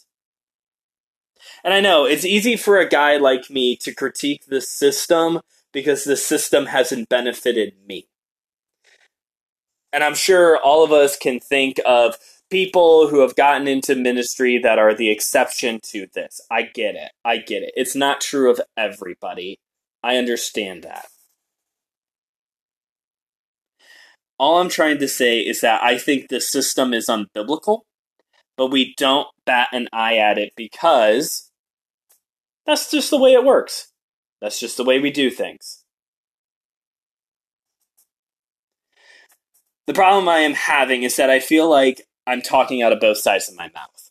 And 1.62 1.74
I 1.74 1.80
know 1.80 2.06
it's 2.06 2.24
easy 2.24 2.56
for 2.56 2.78
a 2.78 2.88
guy 2.88 3.18
like 3.18 3.50
me 3.50 3.76
to 3.76 3.94
critique 3.94 4.46
the 4.48 4.62
system 4.62 5.42
because 5.74 6.04
the 6.04 6.16
system 6.16 6.64
hasn't 6.64 7.10
benefited 7.10 7.74
me. 7.86 8.06
And 9.92 10.04
I'm 10.04 10.14
sure 10.14 10.58
all 10.58 10.84
of 10.84 10.92
us 10.92 11.16
can 11.16 11.40
think 11.40 11.80
of 11.84 12.16
people 12.50 13.08
who 13.08 13.20
have 13.20 13.36
gotten 13.36 13.68
into 13.68 13.94
ministry 13.94 14.58
that 14.58 14.78
are 14.78 14.94
the 14.94 15.10
exception 15.10 15.80
to 15.84 16.06
this. 16.14 16.40
I 16.50 16.62
get 16.62 16.94
it. 16.94 17.12
I 17.24 17.38
get 17.38 17.62
it. 17.62 17.72
It's 17.76 17.94
not 17.94 18.20
true 18.20 18.50
of 18.50 18.60
everybody. 18.76 19.58
I 20.02 20.16
understand 20.16 20.82
that. 20.82 21.06
All 24.38 24.58
I'm 24.58 24.70
trying 24.70 24.98
to 24.98 25.08
say 25.08 25.40
is 25.40 25.60
that 25.60 25.82
I 25.82 25.98
think 25.98 26.28
the 26.28 26.40
system 26.40 26.94
is 26.94 27.08
unbiblical, 27.08 27.80
but 28.56 28.68
we 28.68 28.94
don't 28.96 29.28
bat 29.44 29.68
an 29.72 29.88
eye 29.92 30.16
at 30.16 30.38
it 30.38 30.54
because 30.56 31.50
that's 32.64 32.90
just 32.90 33.10
the 33.10 33.18
way 33.18 33.32
it 33.32 33.44
works. 33.44 33.92
That's 34.40 34.58
just 34.58 34.78
the 34.78 34.84
way 34.84 34.98
we 34.98 35.10
do 35.10 35.30
things. 35.30 35.79
The 39.90 39.94
problem 39.94 40.28
I 40.28 40.38
am 40.38 40.54
having 40.54 41.02
is 41.02 41.16
that 41.16 41.30
I 41.30 41.40
feel 41.40 41.68
like 41.68 42.06
I'm 42.24 42.42
talking 42.42 42.80
out 42.80 42.92
of 42.92 43.00
both 43.00 43.18
sides 43.18 43.48
of 43.48 43.56
my 43.56 43.70
mouth. 43.74 44.10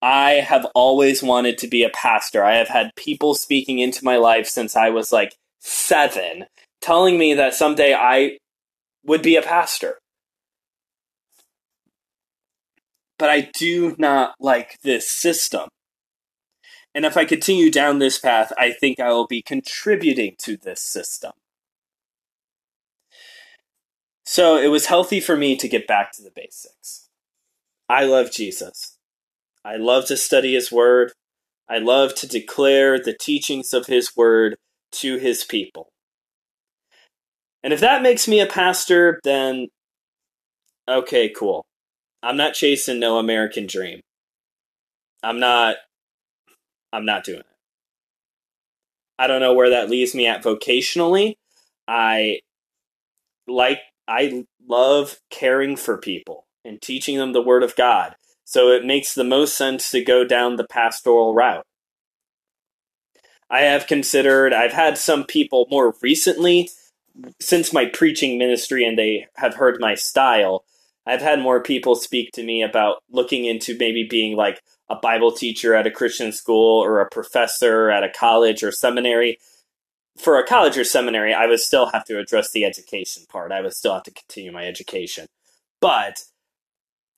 I 0.00 0.34
have 0.34 0.68
always 0.72 1.20
wanted 1.20 1.58
to 1.58 1.66
be 1.66 1.82
a 1.82 1.90
pastor. 1.90 2.44
I 2.44 2.58
have 2.58 2.68
had 2.68 2.94
people 2.94 3.34
speaking 3.34 3.80
into 3.80 4.04
my 4.04 4.16
life 4.16 4.46
since 4.46 4.76
I 4.76 4.90
was 4.90 5.10
like 5.10 5.34
seven, 5.58 6.44
telling 6.80 7.18
me 7.18 7.34
that 7.34 7.54
someday 7.54 7.92
I 7.92 8.38
would 9.04 9.20
be 9.20 9.34
a 9.34 9.42
pastor. 9.42 9.98
But 13.18 13.30
I 13.30 13.50
do 13.52 13.96
not 13.98 14.36
like 14.38 14.78
this 14.84 15.10
system. 15.10 15.70
And 16.94 17.04
if 17.04 17.16
I 17.16 17.24
continue 17.24 17.68
down 17.68 17.98
this 17.98 18.20
path, 18.20 18.52
I 18.56 18.70
think 18.70 19.00
I 19.00 19.08
will 19.08 19.26
be 19.26 19.42
contributing 19.42 20.36
to 20.42 20.56
this 20.56 20.80
system. 20.80 21.32
So 24.30 24.58
it 24.58 24.68
was 24.68 24.84
healthy 24.84 25.20
for 25.20 25.38
me 25.38 25.56
to 25.56 25.66
get 25.66 25.86
back 25.86 26.12
to 26.12 26.22
the 26.22 26.30
basics. 26.30 27.08
I 27.88 28.04
love 28.04 28.30
Jesus. 28.30 28.98
I 29.64 29.76
love 29.76 30.04
to 30.08 30.18
study 30.18 30.52
his 30.52 30.70
word. 30.70 31.12
I 31.66 31.78
love 31.78 32.14
to 32.16 32.28
declare 32.28 33.02
the 33.02 33.16
teachings 33.18 33.72
of 33.72 33.86
his 33.86 34.14
word 34.14 34.56
to 35.00 35.16
his 35.16 35.44
people. 35.44 35.88
And 37.62 37.72
if 37.72 37.80
that 37.80 38.02
makes 38.02 38.28
me 38.28 38.38
a 38.40 38.46
pastor, 38.46 39.18
then 39.24 39.68
okay, 40.86 41.30
cool. 41.30 41.64
I'm 42.22 42.36
not 42.36 42.52
chasing 42.52 43.00
no 43.00 43.16
American 43.16 43.66
dream. 43.66 44.02
I'm 45.22 45.40
not 45.40 45.76
I'm 46.92 47.06
not 47.06 47.24
doing 47.24 47.40
it. 47.40 47.46
I 49.18 49.26
don't 49.26 49.40
know 49.40 49.54
where 49.54 49.70
that 49.70 49.88
leaves 49.88 50.14
me 50.14 50.26
at 50.26 50.42
vocationally. 50.44 51.36
I 51.88 52.40
like 53.46 53.78
I 54.08 54.46
love 54.66 55.20
caring 55.30 55.76
for 55.76 55.98
people 55.98 56.46
and 56.64 56.80
teaching 56.80 57.18
them 57.18 57.32
the 57.32 57.42
Word 57.42 57.62
of 57.62 57.76
God. 57.76 58.16
So 58.44 58.70
it 58.70 58.84
makes 58.84 59.14
the 59.14 59.24
most 59.24 59.56
sense 59.56 59.90
to 59.90 60.02
go 60.02 60.24
down 60.24 60.56
the 60.56 60.66
pastoral 60.66 61.34
route. 61.34 61.66
I 63.50 63.60
have 63.60 63.86
considered, 63.86 64.52
I've 64.54 64.72
had 64.72 64.96
some 64.96 65.24
people 65.24 65.66
more 65.70 65.94
recently, 66.02 66.70
since 67.40 67.72
my 67.72 67.86
preaching 67.86 68.38
ministry, 68.38 68.84
and 68.84 68.98
they 68.98 69.26
have 69.34 69.54
heard 69.54 69.80
my 69.80 69.94
style, 69.94 70.64
I've 71.06 71.22
had 71.22 71.40
more 71.40 71.62
people 71.62 71.94
speak 71.94 72.32
to 72.32 72.42
me 72.42 72.62
about 72.62 73.02
looking 73.10 73.44
into 73.44 73.76
maybe 73.78 74.06
being 74.08 74.36
like 74.36 74.62
a 74.88 74.96
Bible 74.96 75.32
teacher 75.32 75.74
at 75.74 75.86
a 75.86 75.90
Christian 75.90 76.32
school 76.32 76.82
or 76.82 77.00
a 77.00 77.08
professor 77.08 77.90
at 77.90 78.04
a 78.04 78.10
college 78.10 78.62
or 78.62 78.72
seminary 78.72 79.38
for 80.18 80.38
a 80.38 80.46
college 80.46 80.76
or 80.76 80.84
seminary, 80.84 81.32
I 81.32 81.46
would 81.46 81.60
still 81.60 81.86
have 81.86 82.04
to 82.04 82.18
address 82.18 82.50
the 82.50 82.64
education 82.64 83.24
part. 83.28 83.52
I 83.52 83.60
would 83.60 83.74
still 83.74 83.94
have 83.94 84.02
to 84.04 84.10
continue 84.10 84.52
my 84.52 84.66
education. 84.66 85.26
But 85.80 86.24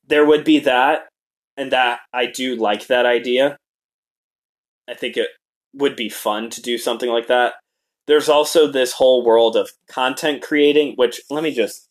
there 0.07 0.27
would 0.27 0.45
be 0.45 0.59
that, 0.61 1.09
and 1.57 1.73
that 1.73 2.01
I 2.13 2.27
do 2.27 2.57
like 2.57 2.87
that 2.87 3.07
idea. 3.07 3.57
I 4.89 4.95
think 4.95 5.17
it 5.17 5.29
would 5.73 5.97
be 5.97 6.09
fun 6.09 6.51
to 6.51 6.63
do 6.63 6.79
something 6.79 7.09
like 7.09 7.29
that. 7.29 7.55
There's 8.07 8.29
also 8.29 8.67
this 8.67 8.93
whole 8.93 9.25
world 9.25 9.57
of 9.57 9.71
content 9.89 10.43
creating, 10.43 10.95
which 10.97 11.21
let 11.31 11.43
me 11.43 11.53
just 11.53 11.87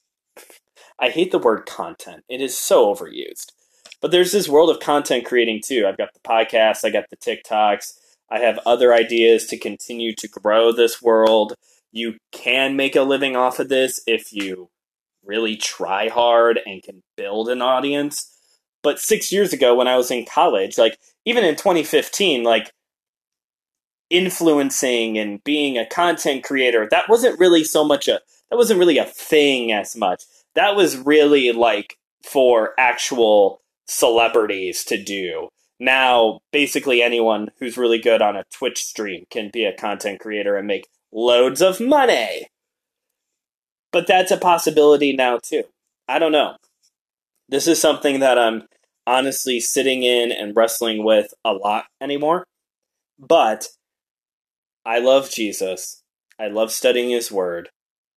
I 1.00 1.10
hate 1.10 1.32
the 1.32 1.40
word 1.40 1.66
content. 1.66 2.24
It 2.28 2.42
is 2.42 2.60
so 2.60 2.94
overused. 2.94 3.54
But 4.02 4.12
there's 4.12 4.32
this 4.32 4.50
world 4.50 4.70
of 4.70 4.80
content 4.80 5.26
creating 5.26 5.62
too. 5.64 5.86
I've 5.88 5.98
got 5.98 6.10
the 6.14 6.20
podcasts, 6.20 6.84
I 6.84 6.90
got 6.90 7.06
the 7.10 7.18
TikToks, 7.18 7.94
I 8.32 8.40
have 8.40 8.60
other 8.66 8.94
ideas 8.94 9.46
to 9.48 9.58
continue 9.58 10.14
to 10.16 10.28
grow 10.28 10.72
this 10.72 11.02
world. 11.02 11.56
You 11.92 12.18
can 12.32 12.76
make 12.76 12.96
a 12.96 13.02
living 13.02 13.36
off 13.36 13.60
of 13.60 13.70
this 13.70 14.02
if 14.06 14.32
you 14.32 14.70
really 15.24 15.56
try 15.56 16.10
hard 16.10 16.60
and 16.66 16.84
can 16.84 17.02
build 17.18 17.50
an 17.50 17.62
audience. 17.62 18.36
But 18.84 19.00
six 19.00 19.32
years 19.32 19.52
ago, 19.52 19.76
when 19.76 19.88
I 19.88 19.98
was 19.98 20.12
in 20.12 20.26
college, 20.26 20.78
like 20.78 20.98
even 21.26 21.44
in 21.44 21.56
2015, 21.56 22.44
like 22.44 22.72
influencing 24.10 25.18
and 25.18 25.44
being 25.44 25.78
a 25.78 25.86
content 25.86 26.44
creator, 26.44 26.88
that 26.92 27.10
wasn't 27.10 27.40
really 27.40 27.64
so 27.64 27.84
much 27.84 28.08
a 28.08 28.22
that 28.50 28.58
wasn't 28.58 28.80
really 28.80 28.98
a 28.98 29.06
thing 29.06 29.72
as 29.72 29.96
much. 29.96 30.24
That 30.56 30.76
was 30.76 30.98
really 30.98 31.52
like 31.52 31.98
for 32.24 32.74
actual 32.78 33.62
celebrities 33.88 34.84
to 34.86 35.02
do 35.02 35.50
now 35.80 36.40
basically 36.52 37.02
anyone 37.02 37.50
who's 37.60 37.78
really 37.78 38.00
good 38.00 38.22
on 38.22 38.36
a 38.36 38.44
Twitch 38.54 38.84
stream 38.84 39.26
can 39.32 39.50
be 39.52 39.66
a 39.66 39.76
content 39.76 40.20
creator 40.20 40.58
and 40.58 40.68
make 40.68 40.88
loads 41.12 41.62
of 41.62 41.80
money. 41.80 42.48
But 43.92 44.08
that's 44.08 44.32
a 44.32 44.38
possibility 44.38 45.14
now 45.14 45.40
too. 45.42 45.64
I 46.08 46.20
don't 46.20 46.32
know. 46.32 46.56
This 47.48 47.68
is 47.68 47.82
something 47.82 48.20
that 48.20 48.38
I'm 48.38 48.64
honestly 49.08 49.60
sitting 49.60 50.04
in 50.04 50.32
and 50.32 50.56
wrestling 50.56 51.04
with 51.04 51.34
a 51.44 51.54
lot 51.54 51.86
anymore. 52.00 52.46
But 53.18 53.70
I 54.86 55.00
love 55.00 55.32
Jesus. 55.32 56.04
I 56.40 56.48
love 56.48 56.72
studying 56.72 57.10
his 57.10 57.32
word. 57.32 57.70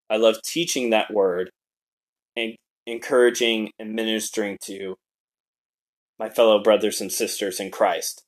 I 0.09 0.17
love 0.17 0.41
teaching 0.43 0.91
that 0.91 1.11
word 1.11 1.49
and 2.35 2.55
encouraging 2.85 3.71
and 3.79 3.93
ministering 3.93 4.57
to 4.65 4.95
my 6.19 6.29
fellow 6.29 6.61
brothers 6.61 7.01
and 7.01 7.11
sisters 7.11 7.59
in 7.59 7.71
Christ. 7.71 8.23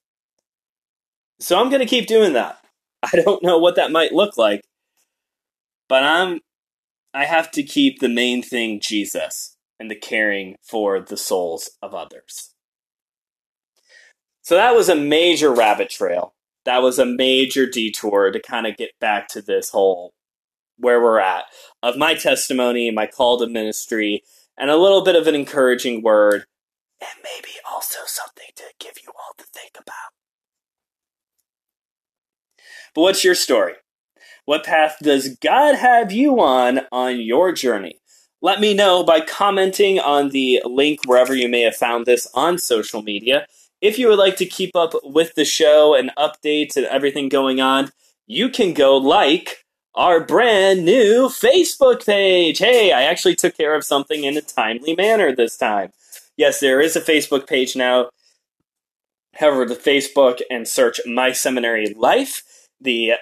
So 1.40 1.60
I'm 1.60 1.70
going 1.70 1.82
to 1.82 1.86
keep 1.86 2.08
doing 2.08 2.34
that. 2.34 2.58
I 3.04 3.22
don't 3.22 3.44
know 3.44 3.58
what 3.58 3.76
that 3.76 3.92
might 3.92 4.14
look 4.14 4.38
like, 4.38 4.62
but 5.88 6.04
I'm 6.04 6.40
I 7.14 7.26
have 7.26 7.50
to 7.52 7.64
keep 7.64 8.00
the 8.00 8.10
main 8.10 8.44
thing 8.44 8.82
Jesus 8.82 9.56
and 9.80 9.90
the 9.90 9.96
caring 9.96 10.56
for 10.62 11.00
the 11.00 11.16
souls 11.16 11.72
of 11.82 11.94
others. 11.94 12.54
So 14.42 14.56
that 14.56 14.76
was 14.76 14.90
a 14.90 14.96
major 14.96 15.54
rabbit 15.54 15.90
trail. 15.90 16.34
That 16.66 16.82
was 16.82 17.00
a 17.00 17.06
major 17.06 17.68
detour 17.68 18.32
to 18.32 18.42
kind 18.42 18.68
of 18.68 18.76
get 18.76 18.92
back 19.00 19.28
to 19.30 19.42
this 19.42 19.70
whole 19.70 20.14
where 20.78 21.02
we're 21.02 21.20
at 21.20 21.46
of 21.82 21.98
my 21.98 22.16
testimony, 22.16 22.92
my 22.92 23.08
call 23.08 23.40
to 23.40 23.48
ministry, 23.48 24.24
and 24.58 24.70
a 24.70 24.78
little 24.78 25.04
bit 25.04 25.16
of 25.16 25.28
an 25.28 25.36
encouraging 25.36 26.02
word 26.02 26.46
and 27.06 27.24
maybe 27.24 27.54
also 27.70 28.00
something 28.06 28.50
to 28.56 28.64
give 28.80 28.96
you 29.04 29.12
all 29.16 29.34
to 29.38 29.44
think 29.46 29.74
about. 29.76 30.14
But 32.94 33.02
what's 33.02 33.24
your 33.24 33.36
story? 33.36 33.74
What 34.46 34.64
path 34.64 34.98
does 35.02 35.38
God 35.38 35.76
have 35.76 36.12
you 36.12 36.40
on 36.40 36.82
on 36.92 37.20
your 37.20 37.52
journey? 37.52 38.00
Let 38.42 38.62
me 38.62 38.74
know 38.74 39.04
by 39.04 39.22
commenting 39.22 40.00
on 40.00 40.30
the 40.30 40.62
link 40.66 41.00
wherever 41.06 41.36
you 41.36 41.50
may 41.50 41.62
have 41.62 41.76
found 41.76 42.06
this 42.06 42.28
on 42.34 42.58
social 42.58 43.02
media. 43.02 43.48
If 43.82 43.98
you 43.98 44.08
would 44.08 44.20
like 44.20 44.38
to 44.38 44.46
keep 44.46 44.76
up 44.76 44.94
with 45.04 45.36
the 45.36 45.46
show 45.46 45.96
and 45.96 46.12
updates 46.18 46.78
and 46.78 46.86
everything 46.86 47.28
going 47.28 47.60
on, 47.60 47.92
you 48.28 48.50
can 48.50 48.74
go 48.74 48.98
like 48.98 49.66
our 49.96 50.20
brand 50.20 50.86
new 50.86 51.28
Facebook 51.28 52.06
page. 52.06 52.60
Hey, 52.60 52.92
I 52.92 53.04
actually 53.04 53.36
took 53.36 53.58
care 53.58 53.76
of 53.76 53.84
something 53.84 54.24
in 54.24 54.38
a 54.38 54.42
timely 54.42 54.96
manner 54.96 55.36
this 55.36 55.58
time 55.58 55.92
yes, 56.38 56.60
there 56.60 56.82
is 56.82 56.96
a 56.96 57.02
Facebook 57.02 57.48
page 57.48 57.76
now. 57.76 58.10
However, 59.36 59.66
the 59.66 59.76
Facebook 59.76 60.40
and 60.50 60.68
search 60.68 61.00
My 61.06 61.32
Seminary 61.32 61.94
Life. 61.94 62.44
The 62.80 63.14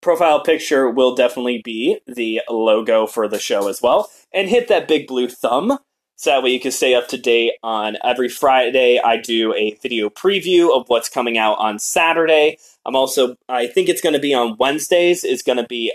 profile 0.00 0.42
picture 0.42 0.88
will 0.90 1.14
definitely 1.14 1.60
be 1.64 1.98
the 2.06 2.40
logo 2.48 3.06
for 3.06 3.28
the 3.28 3.38
show 3.38 3.68
as 3.68 3.82
well. 3.82 4.10
And 4.32 4.48
hit 4.48 4.68
that 4.68 4.88
big 4.88 5.06
blue 5.06 5.28
thumb 5.28 5.78
So 6.16 6.30
that 6.30 6.42
way 6.42 6.50
you 6.50 6.60
can 6.60 6.72
stay 6.72 6.94
up 6.94 7.08
to 7.08 7.18
date 7.18 7.52
on 7.62 7.98
every 8.02 8.30
Friday. 8.30 8.98
I 8.98 9.18
do 9.18 9.54
a 9.54 9.76
video 9.82 10.08
preview 10.08 10.74
of 10.74 10.88
what's 10.88 11.10
coming 11.10 11.36
out 11.36 11.58
on 11.58 11.78
Saturday. 11.78 12.56
I'm 12.86 12.96
also, 12.96 13.36
I 13.50 13.66
think 13.66 13.88
it's 13.90 14.00
going 14.00 14.14
to 14.14 14.18
be 14.18 14.32
on 14.32 14.56
Wednesdays, 14.58 15.24
is 15.24 15.42
going 15.42 15.58
to 15.58 15.66
be 15.66 15.94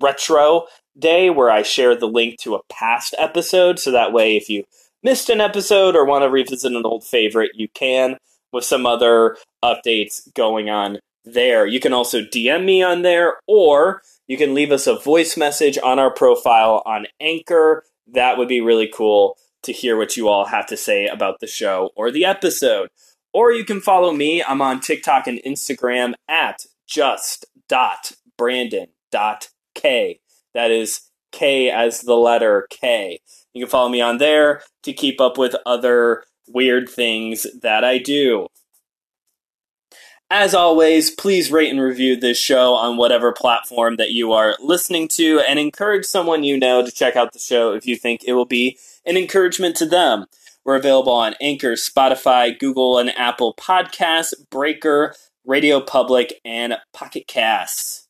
retro 0.00 0.66
day 0.98 1.30
where 1.30 1.50
I 1.50 1.62
share 1.62 1.96
the 1.96 2.06
link 2.06 2.38
to 2.40 2.54
a 2.54 2.62
past 2.68 3.14
episode. 3.18 3.78
So 3.78 3.90
that 3.92 4.12
way, 4.12 4.36
if 4.36 4.50
you 4.50 4.64
missed 5.02 5.28
an 5.28 5.40
episode 5.40 5.96
or 5.96 6.04
want 6.04 6.22
to 6.22 6.30
revisit 6.30 6.72
an 6.72 6.82
old 6.84 7.04
favorite, 7.04 7.52
you 7.54 7.68
can 7.68 8.16
with 8.52 8.64
some 8.64 8.86
other 8.86 9.36
updates 9.64 10.32
going 10.34 10.68
on 10.70 10.98
there. 11.24 11.66
You 11.66 11.80
can 11.80 11.92
also 11.92 12.20
DM 12.20 12.64
me 12.64 12.82
on 12.82 13.02
there 13.02 13.34
or 13.46 14.02
you 14.26 14.36
can 14.36 14.54
leave 14.54 14.72
us 14.72 14.86
a 14.86 14.98
voice 14.98 15.36
message 15.36 15.78
on 15.82 15.98
our 15.98 16.10
profile 16.10 16.82
on 16.86 17.06
Anchor. 17.20 17.84
That 18.06 18.38
would 18.38 18.48
be 18.48 18.60
really 18.60 18.88
cool 18.92 19.36
to 19.62 19.72
hear 19.72 19.96
what 19.96 20.16
you 20.16 20.28
all 20.28 20.46
have 20.46 20.66
to 20.66 20.76
say 20.76 21.06
about 21.06 21.40
the 21.40 21.46
show 21.46 21.90
or 21.96 22.10
the 22.10 22.24
episode. 22.24 22.88
Or 23.32 23.52
you 23.52 23.64
can 23.64 23.80
follow 23.80 24.12
me. 24.12 24.42
I'm 24.42 24.60
on 24.60 24.80
TikTok 24.80 25.26
and 25.26 25.40
Instagram 25.46 26.14
at 26.28 26.66
just 26.86 27.46
dot 27.68 28.12
Brandon 28.36 28.88
dot 29.10 29.48
K. 29.74 30.20
That 30.54 30.70
is 30.70 31.00
K 31.32 31.70
as 31.70 32.02
the 32.02 32.16
letter 32.16 32.66
K. 32.70 33.20
You 33.52 33.64
can 33.64 33.70
follow 33.70 33.88
me 33.88 34.00
on 34.00 34.18
there 34.18 34.62
to 34.82 34.92
keep 34.92 35.20
up 35.20 35.36
with 35.36 35.56
other 35.66 36.24
weird 36.48 36.88
things 36.88 37.46
that 37.62 37.84
I 37.84 37.98
do. 37.98 38.46
As 40.34 40.54
always, 40.54 41.10
please 41.10 41.52
rate 41.52 41.70
and 41.70 41.80
review 41.80 42.16
this 42.16 42.38
show 42.38 42.72
on 42.72 42.96
whatever 42.96 43.32
platform 43.32 43.96
that 43.96 44.12
you 44.12 44.32
are 44.32 44.56
listening 44.60 45.06
to 45.08 45.40
and 45.40 45.58
encourage 45.58 46.06
someone 46.06 46.42
you 46.42 46.58
know 46.58 46.82
to 46.82 46.90
check 46.90 47.16
out 47.16 47.34
the 47.34 47.38
show 47.38 47.74
if 47.74 47.86
you 47.86 47.96
think 47.96 48.24
it 48.24 48.32
will 48.32 48.46
be 48.46 48.78
an 49.04 49.18
encouragement 49.18 49.76
to 49.76 49.84
them. 49.84 50.24
We're 50.64 50.76
available 50.76 51.12
on 51.12 51.34
Anchor, 51.42 51.72
Spotify, 51.72 52.58
Google 52.58 52.98
and 52.98 53.10
Apple 53.18 53.54
Podcasts, 53.54 54.32
Breaker, 54.48 55.14
Radio 55.44 55.80
Public, 55.80 56.40
and 56.46 56.78
Pocket 56.94 57.26
Casts. 57.26 58.01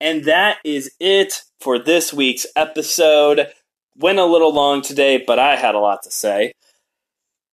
And 0.00 0.24
that 0.24 0.58
is 0.64 0.92
it 0.98 1.42
for 1.60 1.78
this 1.78 2.12
week's 2.12 2.46
episode. 2.56 3.48
Went 3.96 4.18
a 4.18 4.24
little 4.24 4.52
long 4.52 4.80
today, 4.80 5.22
but 5.24 5.38
I 5.38 5.56
had 5.56 5.74
a 5.74 5.80
lot 5.80 6.02
to 6.04 6.10
say. 6.10 6.52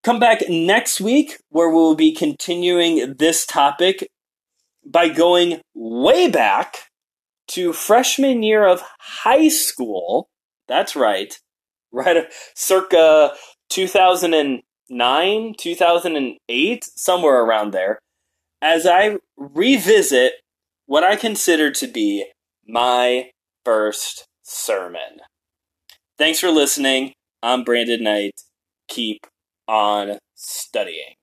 Come 0.04 0.20
back 0.20 0.44
next 0.48 1.02
week 1.02 1.38
where 1.50 1.70
we'll 1.70 1.96
be 1.96 2.14
continuing 2.14 3.16
this 3.18 3.46
topic 3.46 4.08
by 4.86 5.10
going 5.10 5.60
way 5.76 6.30
back 6.30 6.78
to 7.50 7.74
freshman 7.74 8.44
year 8.44 8.66
of 8.66 8.84
high 9.00 9.50
school. 9.50 10.30
That's 10.68 10.96
right. 10.96 11.38
Right 11.92 12.32
circa 12.56 13.32
2009, 13.70 15.56
2008, 15.58 16.86
somewhere 16.96 17.42
around 17.42 17.72
there. 17.72 18.00
As 18.62 18.86
I 18.86 19.18
revisit 19.36 20.34
what 20.86 21.04
I 21.04 21.16
consider 21.16 21.72
to 21.72 21.88
be 21.88 22.26
my 22.68 23.32
first 23.64 24.28
sermon. 24.44 25.22
Thanks 26.18 26.40
for 26.40 26.50
listening. 26.50 27.14
I'm 27.42 27.64
Brandon 27.64 28.04
Knight. 28.04 28.42
Keep 28.88 29.28
on 29.68 30.20
studying. 30.36 31.16